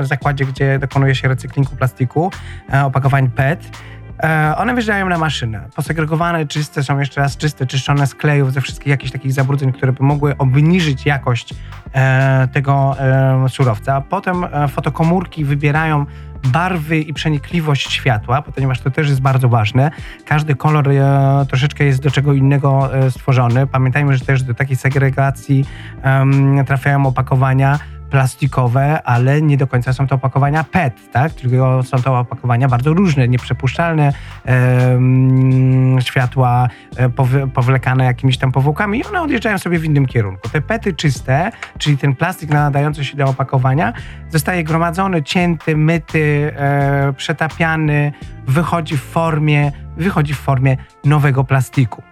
[0.00, 2.30] w zakładzie, gdzie dokonuje się recyklingu plastiku,
[2.72, 3.70] e, opakowań PET.
[4.22, 5.68] E, one wjeżdżają na maszynę.
[5.76, 9.92] Posegregowane, czyste, są jeszcze raz czyste, czyszczone z klejów, ze wszystkich jakichś takich zabrudzeń, które
[9.92, 11.54] by mogły obniżyć jakość
[11.94, 14.00] e, tego e, surowca.
[14.00, 16.06] Potem e, fotokomórki wybierają
[16.46, 19.90] barwy i przenikliwość światła, ponieważ to też jest bardzo ważne.
[20.26, 23.66] Każdy kolor e, troszeczkę jest do czego innego e, stworzony.
[23.66, 25.64] Pamiętajmy, że też do takiej segregacji
[26.66, 27.78] trafiają opakowania
[28.10, 31.32] plastikowe, ale nie do końca są to opakowania PET, tak?
[31.32, 34.12] Tylko są to opakowania bardzo różne, nieprzepuszczalne,
[34.46, 34.98] e,
[36.00, 36.68] światła
[37.54, 40.48] powlekane jakimiś tam powłokami i one odjeżdżają sobie w innym kierunku.
[40.48, 43.92] Te PETy czyste, czyli ten plastik nadający się do opakowania,
[44.28, 48.12] zostaje gromadzony, cięty, myty, e, przetapiany,
[48.46, 52.02] wychodzi w formie, wychodzi w formie nowego plastiku.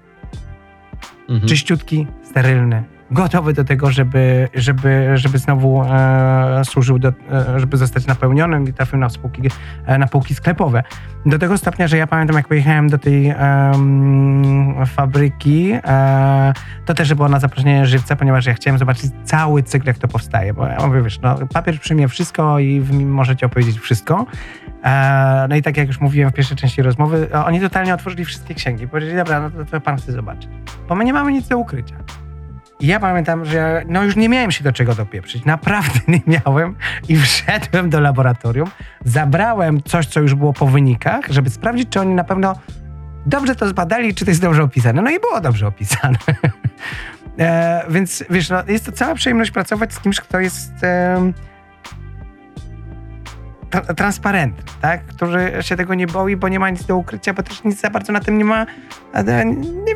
[1.29, 1.49] Mhm.
[1.49, 8.07] Czyściutki, sterylny, gotowy do tego, żeby, żeby, żeby znowu e, służył, do, e, żeby zostać
[8.07, 9.43] napełnionym i trafił na, spółki,
[9.87, 10.83] e, na półki sklepowe.
[11.27, 13.35] Do tego stopnia, że ja pamiętam, jak pojechałem do tej
[14.87, 16.53] fabryki, e,
[16.85, 20.55] to też było na zaproszenie żywca, ponieważ ja chciałem zobaczyć cały cykl, jak to powstaje,
[20.55, 24.27] bo ja mówię, wiesz, no, papier przyjmie wszystko i w nim możecie opowiedzieć wszystko.
[24.85, 28.55] E, no i tak jak już mówiłem w pierwszej części rozmowy, oni totalnie otworzyli wszystkie
[28.55, 28.89] księgi.
[28.89, 30.51] Powiedzieli, dobra, no to, to pan chce zobaczyć.
[30.89, 31.97] Bo my nie mamy nic do ukrycia.
[32.81, 35.45] I ja pamiętam, że no już nie miałem się do czego dopieprzyć.
[35.45, 36.77] Naprawdę nie miałem.
[37.09, 38.71] I wszedłem do laboratorium,
[39.05, 42.55] zabrałem coś, co już było po wynikach, żeby sprawdzić, czy oni na pewno
[43.27, 45.03] dobrze to zbadali, czy to jest dobrze opisane.
[45.03, 46.19] No i było dobrze opisane.
[47.39, 50.85] e, więc wiesz, no, jest to cała przyjemność pracować z kimś, kto jest...
[50.85, 51.33] E,
[53.97, 55.05] transparentny, tak?
[55.05, 57.91] który się tego nie boi, bo nie ma nic do ukrycia, bo też nic za
[57.91, 58.67] bardzo na tym nie ma,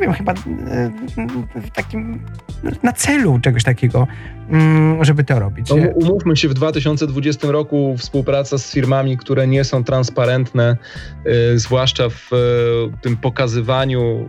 [0.02, 0.34] wiem, chyba
[1.54, 2.20] w takim,
[2.82, 4.06] na celu czegoś takiego,
[4.50, 5.70] mm, żeby to robić.
[5.70, 10.76] No, umówmy się, w 2020 roku współpraca z firmami, które nie są transparentne,
[11.26, 12.36] y, zwłaszcza w y,
[13.02, 14.28] tym pokazywaniu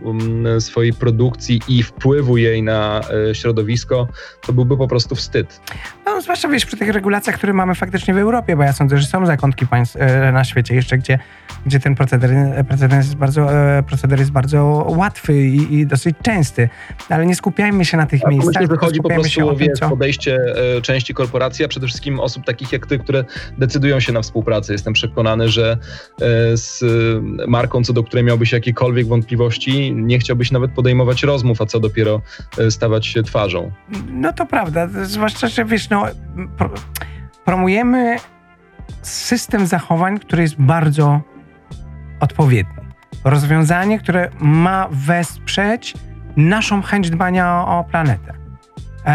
[0.56, 3.00] y, swojej produkcji i wpływu jej na
[3.32, 4.08] środowisko,
[4.46, 5.60] to byłby po prostu wstyd.
[6.06, 9.06] No, zwłaszcza wiesz, przy tych regulacjach, które mamy faktycznie w Europie, bo ja sądzę, że
[9.06, 11.18] są zakątki państw e, na świecie jeszcze, gdzie,
[11.66, 12.30] gdzie ten proceder,
[12.68, 16.68] proceder, jest bardzo, e, proceder jest bardzo łatwy i, i dosyć częsty.
[17.08, 18.62] Ale nie skupiajmy się na tych a miejscach.
[18.62, 19.88] Myślę, że chodzi po prostu o, tym, co...
[19.88, 20.38] podejście
[20.76, 23.24] e, części korporacji, a przede wszystkim osób takich jak ty, które
[23.58, 24.72] decydują się na współpracę.
[24.72, 25.78] Jestem przekonany, że
[26.54, 26.84] z
[27.48, 32.22] marką, co do której miałbyś jakiekolwiek wątpliwości, nie chciałbyś nawet podejmować rozmów, a co dopiero
[32.70, 33.72] stawać się twarzą.
[34.10, 36.06] No to prawda, zwłaszcza, że wiesz, no,
[37.44, 38.16] promujemy
[39.02, 41.20] system zachowań, który jest bardzo
[42.20, 42.83] odpowiedni.
[43.24, 45.94] Rozwiązanie, które ma wesprzeć
[46.36, 48.34] naszą chęć dbania o, planetę.
[49.06, 49.10] E,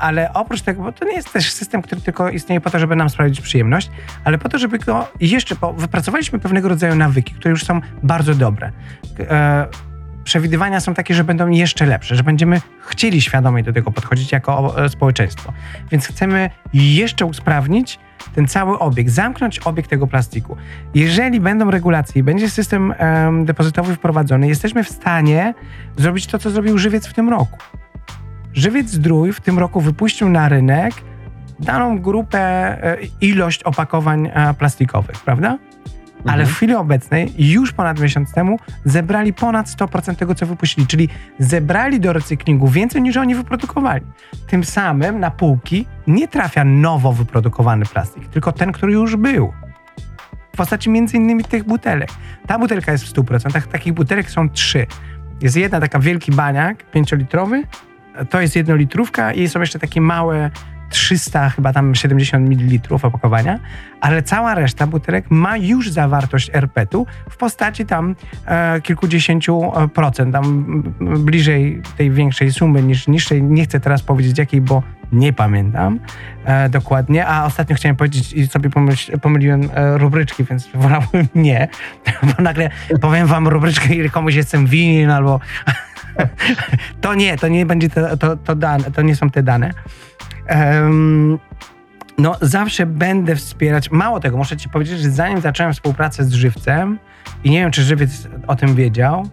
[0.00, 2.96] ale oprócz tego, bo to nie jest też system, który tylko istnieje po to, żeby
[2.96, 3.90] nam sprawić przyjemność,
[4.24, 8.34] ale po to, żeby go jeszcze, bo wypracowaliśmy pewnego rodzaju nawyki, które już są bardzo
[8.34, 8.72] dobre.
[9.20, 9.66] E,
[10.24, 14.74] przewidywania są takie, że będą jeszcze lepsze, że będziemy chcieli świadomie do tego podchodzić jako
[14.88, 15.52] społeczeństwo.
[15.90, 17.98] Więc chcemy jeszcze usprawnić
[18.34, 20.56] ten cały obieg, zamknąć obieg tego plastiku.
[20.94, 25.54] Jeżeli będą regulacje i będzie system um, depozytowy wprowadzony, jesteśmy w stanie
[25.96, 27.58] zrobić to, co zrobił żywiec w tym roku.
[28.54, 30.94] Żywiec Zdrój w tym roku wypuścił na rynek
[31.60, 35.58] daną grupę, e, ilość opakowań e, plastikowych, prawda?
[36.24, 36.56] Ale w mhm.
[36.56, 41.08] chwili obecnej, już ponad miesiąc temu, zebrali ponad 100% tego, co wypuścili, czyli
[41.38, 44.04] zebrali do recyklingu więcej niż oni wyprodukowali.
[44.46, 49.52] Tym samym na półki nie trafia nowo wyprodukowany plastik, tylko ten, który już był.
[50.52, 52.10] W postaci między innymi tych butelek.
[52.46, 54.86] Ta butelka jest w 100%, takich butelek są trzy.
[55.40, 57.62] Jest jedna taka wielki baniak, pięciolitrowy,
[58.30, 60.50] to jest jednolitrówka i są jeszcze takie małe
[60.92, 63.58] 300, chyba tam 70 ml opakowania,
[64.00, 68.14] ale cała reszta butelek ma już zawartość RPET-u w postaci tam
[68.46, 73.42] e, kilkudziesięciu e, procent, tam bliżej tej większej sumy niż niższej.
[73.42, 74.82] Nie chcę teraz powiedzieć jakiej, bo
[75.12, 76.00] nie pamiętam
[76.44, 81.68] e, dokładnie, a ostatnio chciałem powiedzieć i sobie pomyśl, pomyliłem e, rubryczki, więc wolałbym nie,
[82.22, 82.70] bo nagle
[83.00, 85.40] powiem wam rubryczkę i komuś jestem winien albo
[87.00, 89.70] to nie, to nie będzie to, to, to dane, to nie są te dane.
[90.50, 91.38] Um,
[92.18, 93.90] no zawsze będę wspierać.
[93.90, 96.98] Mało tego, muszę ci powiedzieć, że zanim zacząłem współpracę z Żywcem
[97.44, 99.28] i nie wiem, czy Żywiec o tym wiedział,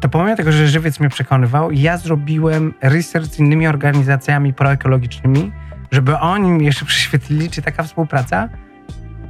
[0.00, 5.52] to pomimo tego, że Żywiec mnie przekonywał, ja zrobiłem research z innymi organizacjami proekologicznymi,
[5.90, 8.48] żeby oni mi jeszcze prześwietlili, czy taka współpraca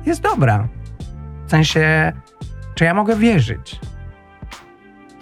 [0.06, 0.68] jest dobra.
[1.46, 2.12] W sensie,
[2.74, 3.80] czy ja mogę wierzyć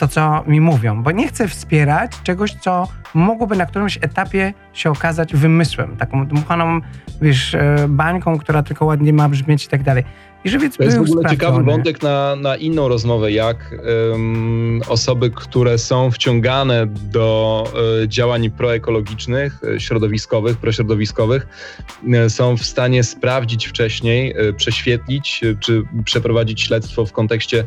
[0.02, 4.90] to, co mi mówią, bo nie chcę wspierać czegoś, co mogłoby na którymś etapie się
[4.90, 6.80] okazać wymysłem, taką dmuchaną,
[7.20, 10.04] wiesz, e, bańką, która tylko ładnie ma brzmieć i tak dalej.
[10.44, 13.74] I żywiec To jest w ogóle ciekawy wątek na, na inną rozmowę, jak
[14.14, 17.64] em, osoby, które są wciągane do
[18.02, 21.46] e, działań proekologicznych, e, środowiskowych, prośrodowiskowych,
[22.12, 27.64] e, są w stanie sprawdzić wcześniej, e, prześwietlić, czy przeprowadzić śledztwo w kontekście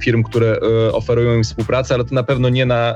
[0.00, 0.60] firm, które
[0.92, 2.94] oferują im współpracę, ale to na pewno nie na,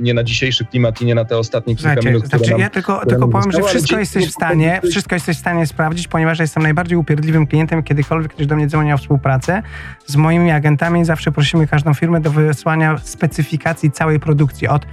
[0.00, 2.60] nie na dzisiejszy klimat i nie na te ostatnie kilka Słuchajcie, minut, które znaczy nam
[2.60, 6.08] ja tylko, tylko powiem, że wszystko jesteś w stanie, że- wszystko jesteś w stanie sprawdzić,
[6.08, 9.62] ponieważ jestem najbardziej upierdliwym klientem, kiedykolwiek ktoś do mnie dzwoni o współpracę.
[10.06, 14.86] Z moimi agentami zawsze prosimy każdą firmę do wysłania specyfikacji całej produkcji, od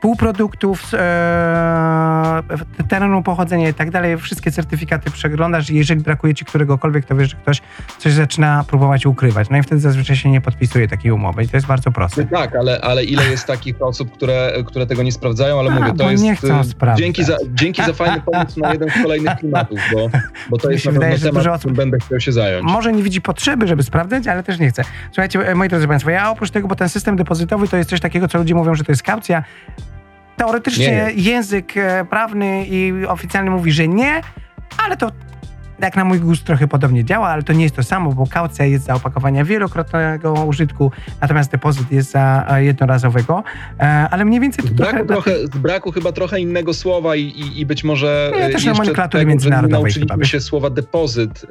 [0.00, 2.42] półproduktów, e,
[2.88, 4.18] terenu pochodzenia i tak dalej.
[4.18, 7.60] Wszystkie certyfikaty przeglądasz i jeżeli brakuje ci któregokolwiek, to wiesz, że ktoś
[7.98, 9.50] coś zaczyna próbować ukrywać.
[9.50, 12.26] No i wtedy zazwyczaj się nie podpisuje takiej umowy i to jest bardzo proste.
[12.32, 15.74] No tak, ale, ale ile jest takich osób, które, które tego nie sprawdzają, ale A,
[15.80, 16.22] mówię, to jest.
[16.24, 17.04] nie chcą y, sprawdzać.
[17.04, 20.10] Dzięki za, dzięki za fajny pomysł na jeden z kolejnych klimatów, bo,
[20.50, 22.64] bo to jest na wydaje, temat, dużo osób- będę chciał się zająć.
[22.66, 24.82] może nie widzi potrzeby, żeby sprawdzać, ale też nie chce.
[25.12, 28.28] Słuchajcie, moi drodzy Państwo, ja oprócz tego, bo ten system depozytowy to jest coś takiego,
[28.28, 29.42] co ludzie mówią, że to jest kaucja.
[30.38, 34.20] Teoretycznie Nie język e, prawny i oficjalny mówi, że nie,
[34.84, 35.10] ale to
[35.80, 38.64] jak na mój gust trochę podobnie działa, ale to nie jest to samo, bo kaucja
[38.64, 43.44] jest za opakowania wielokrotnego użytku, natomiast depozyt jest za e, jednorazowego,
[43.80, 45.06] E, ale mniej więcej to Z braku, trochę...
[45.06, 48.52] trochę, z braku chyba trochę innego słowa i, i, i być może No ja y,
[48.52, 51.46] też na jeszcze nomenklatury tego, międzynarodowej nauczyliśmy chyba, się słowa depozyt,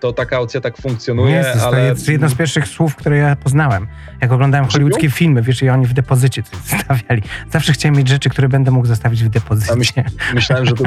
[0.00, 1.76] to ta kaucja tak funkcjonuje, Jezus, ale...
[1.76, 3.86] to jest jedno z pierwszych słów, które ja poznałem.
[4.20, 7.22] Jak oglądałem hollywoodzkie filmy, wiesz, i oni w depozycie coś zostawiali.
[7.50, 10.04] Zawsze chciałem mieć rzeczy, które będę mógł zostawić w depozycie.
[10.34, 10.84] Myślałem, że to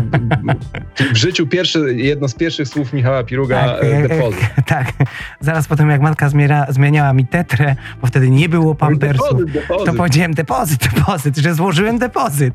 [1.13, 4.39] w życiu pierwszy, jedno z pierwszych słów Michała Piruga Tak, y, jak- depozyt.
[4.65, 4.93] tak.
[5.39, 9.85] Zaraz potem, jak matka zmienia, zmieniała mi tetrę, bo wtedy nie było pampersów, Depozyt, depozyt.
[9.85, 12.53] to powiedziałem depozyt, depozyt, że złożyłem depozyt.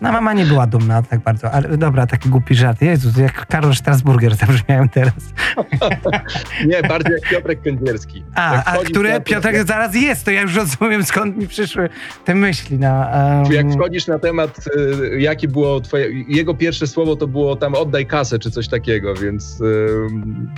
[0.00, 2.82] No mama nie była dumna tak bardzo, ale dobra, taki głupi żart.
[2.82, 5.14] Jezus, jak Karol Strasburger zabrzmiałem teraz.
[6.66, 8.24] Nie, bardziej jak Piotrek Kędzierski.
[8.34, 11.88] A, Jak a na- Piotrek zaraz jest, to ja już rozumiem, skąd mi przyszły
[12.24, 12.78] te myśli.
[12.78, 14.64] No, em, Jak wchodzisz na temat,
[15.12, 19.14] y, jakie było twoje, jego pierwsze słowo to było tam oddaj kasę czy coś takiego,
[19.14, 19.86] więc y,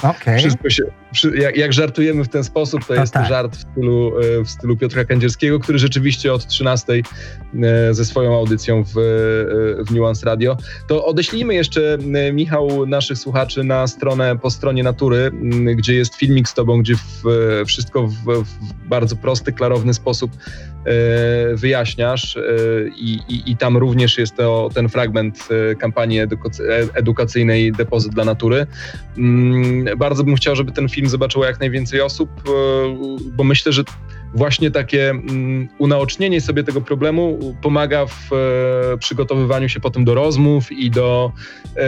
[0.03, 0.39] Okej.
[0.39, 0.83] wszystko się,
[1.13, 3.27] przy, jak, jak żartujemy w ten sposób, to To jest tak.
[3.29, 7.03] żart w stylu, y, w stylu Piotra Kędzierskiego, który rzeczywiście od 13 y,
[7.91, 8.93] ze swoją audycją w,
[9.87, 10.57] w Nuance Radio.
[10.87, 11.99] To odeślijmy jeszcze,
[12.29, 15.31] y, Michał, naszych słuchaczy na stronę, po stronie natury,
[15.69, 17.23] y, gdzie jest filmik z tobą, gdzie w,
[17.67, 20.31] wszystko w, w bardzo prosty, klarowny sposób
[21.55, 22.41] wyjaśniasz e,
[22.97, 28.13] i, i, i tam również jest to, ten fragment e, kampanii edukac- e- edukacyjnej Depozyt
[28.13, 28.67] dla Natury.
[29.19, 32.51] Mm, Bardzo bym chciał, żeby ten film zobaczyło jak najwięcej osób, e,
[33.33, 33.83] bo myślę, że
[34.35, 40.73] właśnie takie mm, unaocznienie sobie tego problemu pomaga w e, przygotowywaniu się potem do rozmów
[40.73, 41.33] i do,
[41.77, 41.83] e,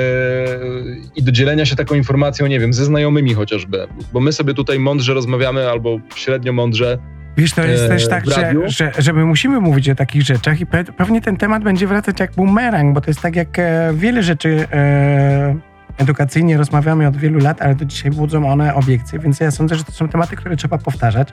[1.16, 4.78] i do dzielenia się taką informacją, nie wiem, ze znajomymi chociażby, bo my sobie tutaj
[4.78, 6.98] mądrze rozmawiamy albo średnio mądrze,
[7.36, 10.60] Wiesz, to jest e, też tak, że, że, że my musimy mówić o takich rzeczach
[10.60, 13.92] i pe pewnie ten temat będzie wracać jak bumerang, bo to jest tak jak e,
[13.94, 19.40] wiele rzeczy e, edukacyjnie rozmawiamy od wielu lat, ale do dzisiaj budzą one obiekcje, więc
[19.40, 21.28] ja sądzę, że to są tematy, które trzeba powtarzać,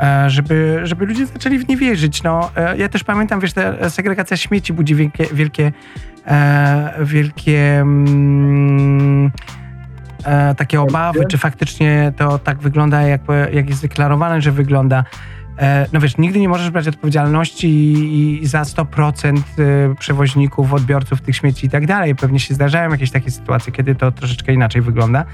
[0.00, 2.22] e, żeby, żeby ludzie zaczęli w nie wierzyć.
[2.22, 5.72] No, e, ja też pamiętam, wiesz, ta segregacja śmieci budzi wielkie, wielkie,
[6.26, 9.30] e, wielkie mm,
[10.56, 13.20] takie obawy, czy faktycznie to tak wygląda, jak,
[13.52, 15.04] jak jest deklarowane, że wygląda.
[15.58, 21.66] E, No wiesz, nigdy nie możesz brać odpowiedzialności za 100% e, przewoźników, odbiorców tych śmieci
[21.66, 22.14] i tak dalej.
[22.14, 25.24] Pewnie się zdarzają jakieś takie sytuacje, kiedy to troszeczkę inaczej wygląda.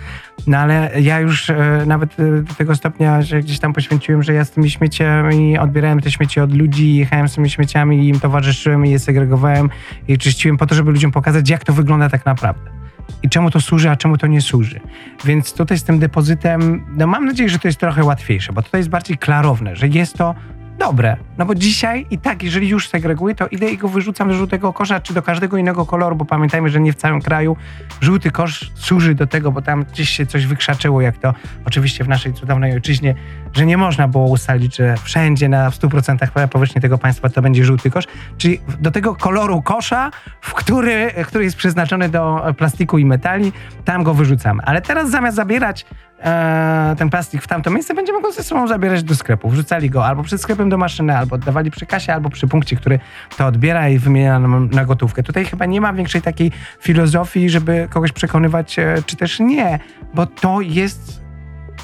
[0.47, 4.45] No ale ja już e, nawet do tego stopnia, że gdzieś tam poświęciłem, że ja
[4.45, 8.87] z tymi śmieciami odbierałem te śmieci od ludzi, jechałem z tymi śmieciami i im towarzyszyłem
[8.87, 9.71] i je segregowałem
[10.09, 12.82] i czyściłem po to, żeby ludziom pokazać, jak to wygląda tak naprawdę.
[13.23, 14.81] I czemu to służy, a czemu to nie służy.
[15.25, 18.79] Więc tutaj z tym depozytem, no mam nadzieję, że to jest trochę łatwiejsze, bo tutaj
[18.79, 20.35] jest bardziej klarowne, że jest to
[20.79, 21.17] dobre.
[21.39, 24.73] No bo dzisiaj i tak, jeżeli już segreguję, to idę i go wyrzucam do żółtego
[24.73, 27.57] kosza, czy do każdego innego koloru, bo pamiętajmy, że nie w całym kraju
[28.01, 31.35] żółty kosz służy do tego, bo tam gdzieś się coś wykrzaczyło, jak to
[31.65, 33.15] oczywiście w naszej cudownej ojczyźnie
[33.53, 37.65] że nie można było ustalić, że wszędzie na w 100% powierzchni tego państwa to będzie
[37.65, 38.05] żółty kosz,
[38.39, 43.53] czyli do tego koloru kosza, w który, który jest przeznaczony do plastiku i metali,
[43.85, 44.63] tam go wyrzucamy.
[44.67, 45.87] Ale teraz zamiast zabierać
[46.21, 49.49] e, ten plastik w tamto miejsce, będziemy go ze sobą zabierać do sklepu.
[49.49, 52.99] Wrzucali go albo przed sklepem do maszyny, albo oddawali przy kasie, albo przy punkcie, który
[53.37, 54.39] to odbiera i wymienia
[54.71, 55.23] na gotówkę.
[55.23, 59.79] Tutaj chyba nie ma większej takiej filozofii, żeby kogoś przekonywać, e, czy też nie,
[60.15, 61.22] bo to jest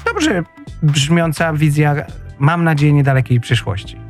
[0.05, 0.43] dobrze
[0.83, 1.95] brzmiąca wizja,
[2.39, 4.08] mam nadzieję, niedalekiej przyszłości.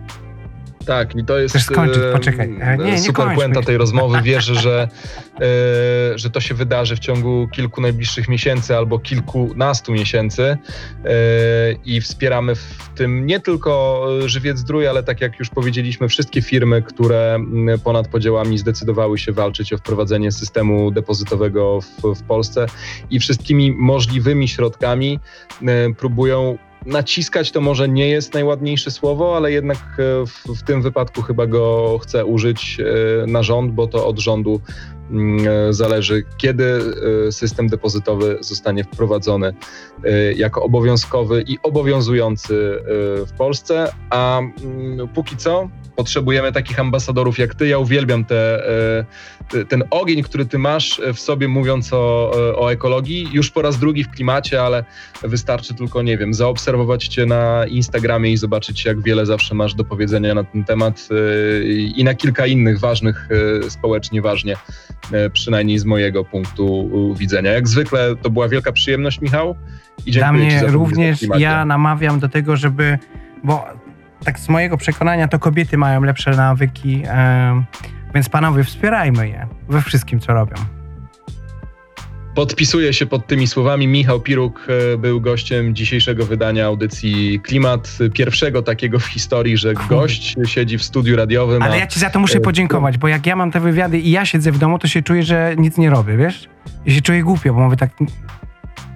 [0.89, 2.03] Tak, i to jest Chcesz skończyć?
[2.13, 2.55] Poczekaj.
[2.59, 4.21] E, nie, nie super puenta tej rozmowy.
[4.21, 4.87] Wierzę, że,
[5.35, 10.57] e, że to się wydarzy w ciągu kilku najbliższych miesięcy albo kilkunastu miesięcy e,
[11.85, 16.81] i wspieramy w tym nie tylko Żywiec Zdrój, ale tak jak już powiedzieliśmy, wszystkie firmy,
[16.81, 22.65] które m, ponad podziałami zdecydowały się walczyć o wprowadzenie systemu depozytowego w, w Polsce
[23.09, 25.19] i wszystkimi możliwymi środkami
[25.97, 31.21] próbują naciskać to może nie jest najładniejsze słowo, ale jednak e, w, w tym wypadku
[31.21, 34.61] chyba go chcę użyć e, na rząd, bo to od rządu
[35.11, 36.79] mm, e, zależy, kiedy
[37.31, 39.53] system depozytowy zostanie wprowadzony
[40.35, 42.83] jako obowiązkowy i obowiązujący
[43.27, 45.69] w Polsce, a mm, póki co
[45.99, 47.67] potrzebujemy takich ambasadorów jak ty.
[47.67, 48.69] Ja uwielbiam te,
[48.99, 49.05] e,
[49.49, 53.27] te- ten ogień, który ty masz w sobie mówiąc o, o ekologii.
[53.31, 54.83] Już po raz drugi w klimacie, ale
[55.23, 59.83] wystarczy tylko, nie wiem, zaobserwować cię na Instagramie i zobaczyć, jak wiele zawsze masz do
[59.83, 63.27] powiedzenia na ten temat e, i na kilka innych ważnych,
[63.65, 64.55] e, społecznie ważnie,
[65.11, 67.51] e, przynajmniej z mojego punktu e, widzenia.
[67.51, 69.55] Jak zwykle to była wielka przyjemność, Michał.
[70.05, 72.97] I Dla mnie również ja namawiam do tego, żeby,
[73.43, 73.88] bo
[74.23, 77.65] tak z mojego przekonania to kobiety mają lepsze nawyki, em,
[78.13, 80.55] więc panowie wspierajmy je we wszystkim, co robią.
[82.35, 83.87] Podpisuję się pod tymi słowami.
[83.87, 87.97] Michał Piruk e, był gościem dzisiejszego wydania audycji Klimat.
[88.13, 91.61] Pierwszego takiego w historii, że gość siedzi w studiu radiowym.
[91.61, 93.99] Ale a ja ci za to muszę e, podziękować, bo jak ja mam te wywiady
[93.99, 96.49] i ja siedzę w domu, to się czuję, że nic nie robię, wiesz?
[96.85, 97.89] I się czuję głupio, bo mówię tak,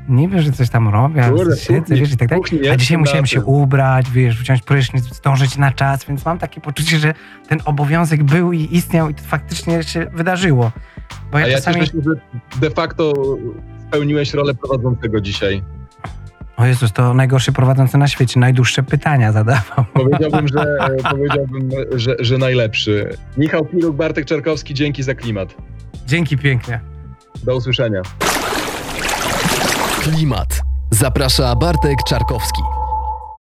[0.09, 2.69] nie wiesz, że coś tam robię, Kurde, siedzę, kuchni- wiesz, i tak dalej.
[2.71, 6.99] A dzisiaj musiałem się ubrać, wiesz, wziąć prysznic, zdążyć na czas, więc mam takie poczucie,
[6.99, 7.13] że
[7.47, 10.71] ten obowiązek był i istniał i to faktycznie się wydarzyło.
[11.31, 11.87] Bo ja A ja czasami...
[11.87, 12.11] się, że
[12.61, 13.13] de facto
[13.87, 15.63] spełniłeś rolę prowadzącego dzisiaj.
[16.57, 19.85] O Jezus, to najgorszy prowadzący na świecie, najdłuższe pytania zadawał.
[19.93, 20.65] Powiedziałbym, że,
[21.11, 23.17] powiedziałbym, że, że najlepszy.
[23.37, 25.55] Michał Piruk, Bartek Czarkowski, dzięki za klimat.
[26.07, 26.79] Dzięki pięknie.
[27.43, 28.01] Do usłyszenia.
[30.03, 30.61] Klimat.
[30.91, 32.82] Zaprasza Bartek Czarkowski.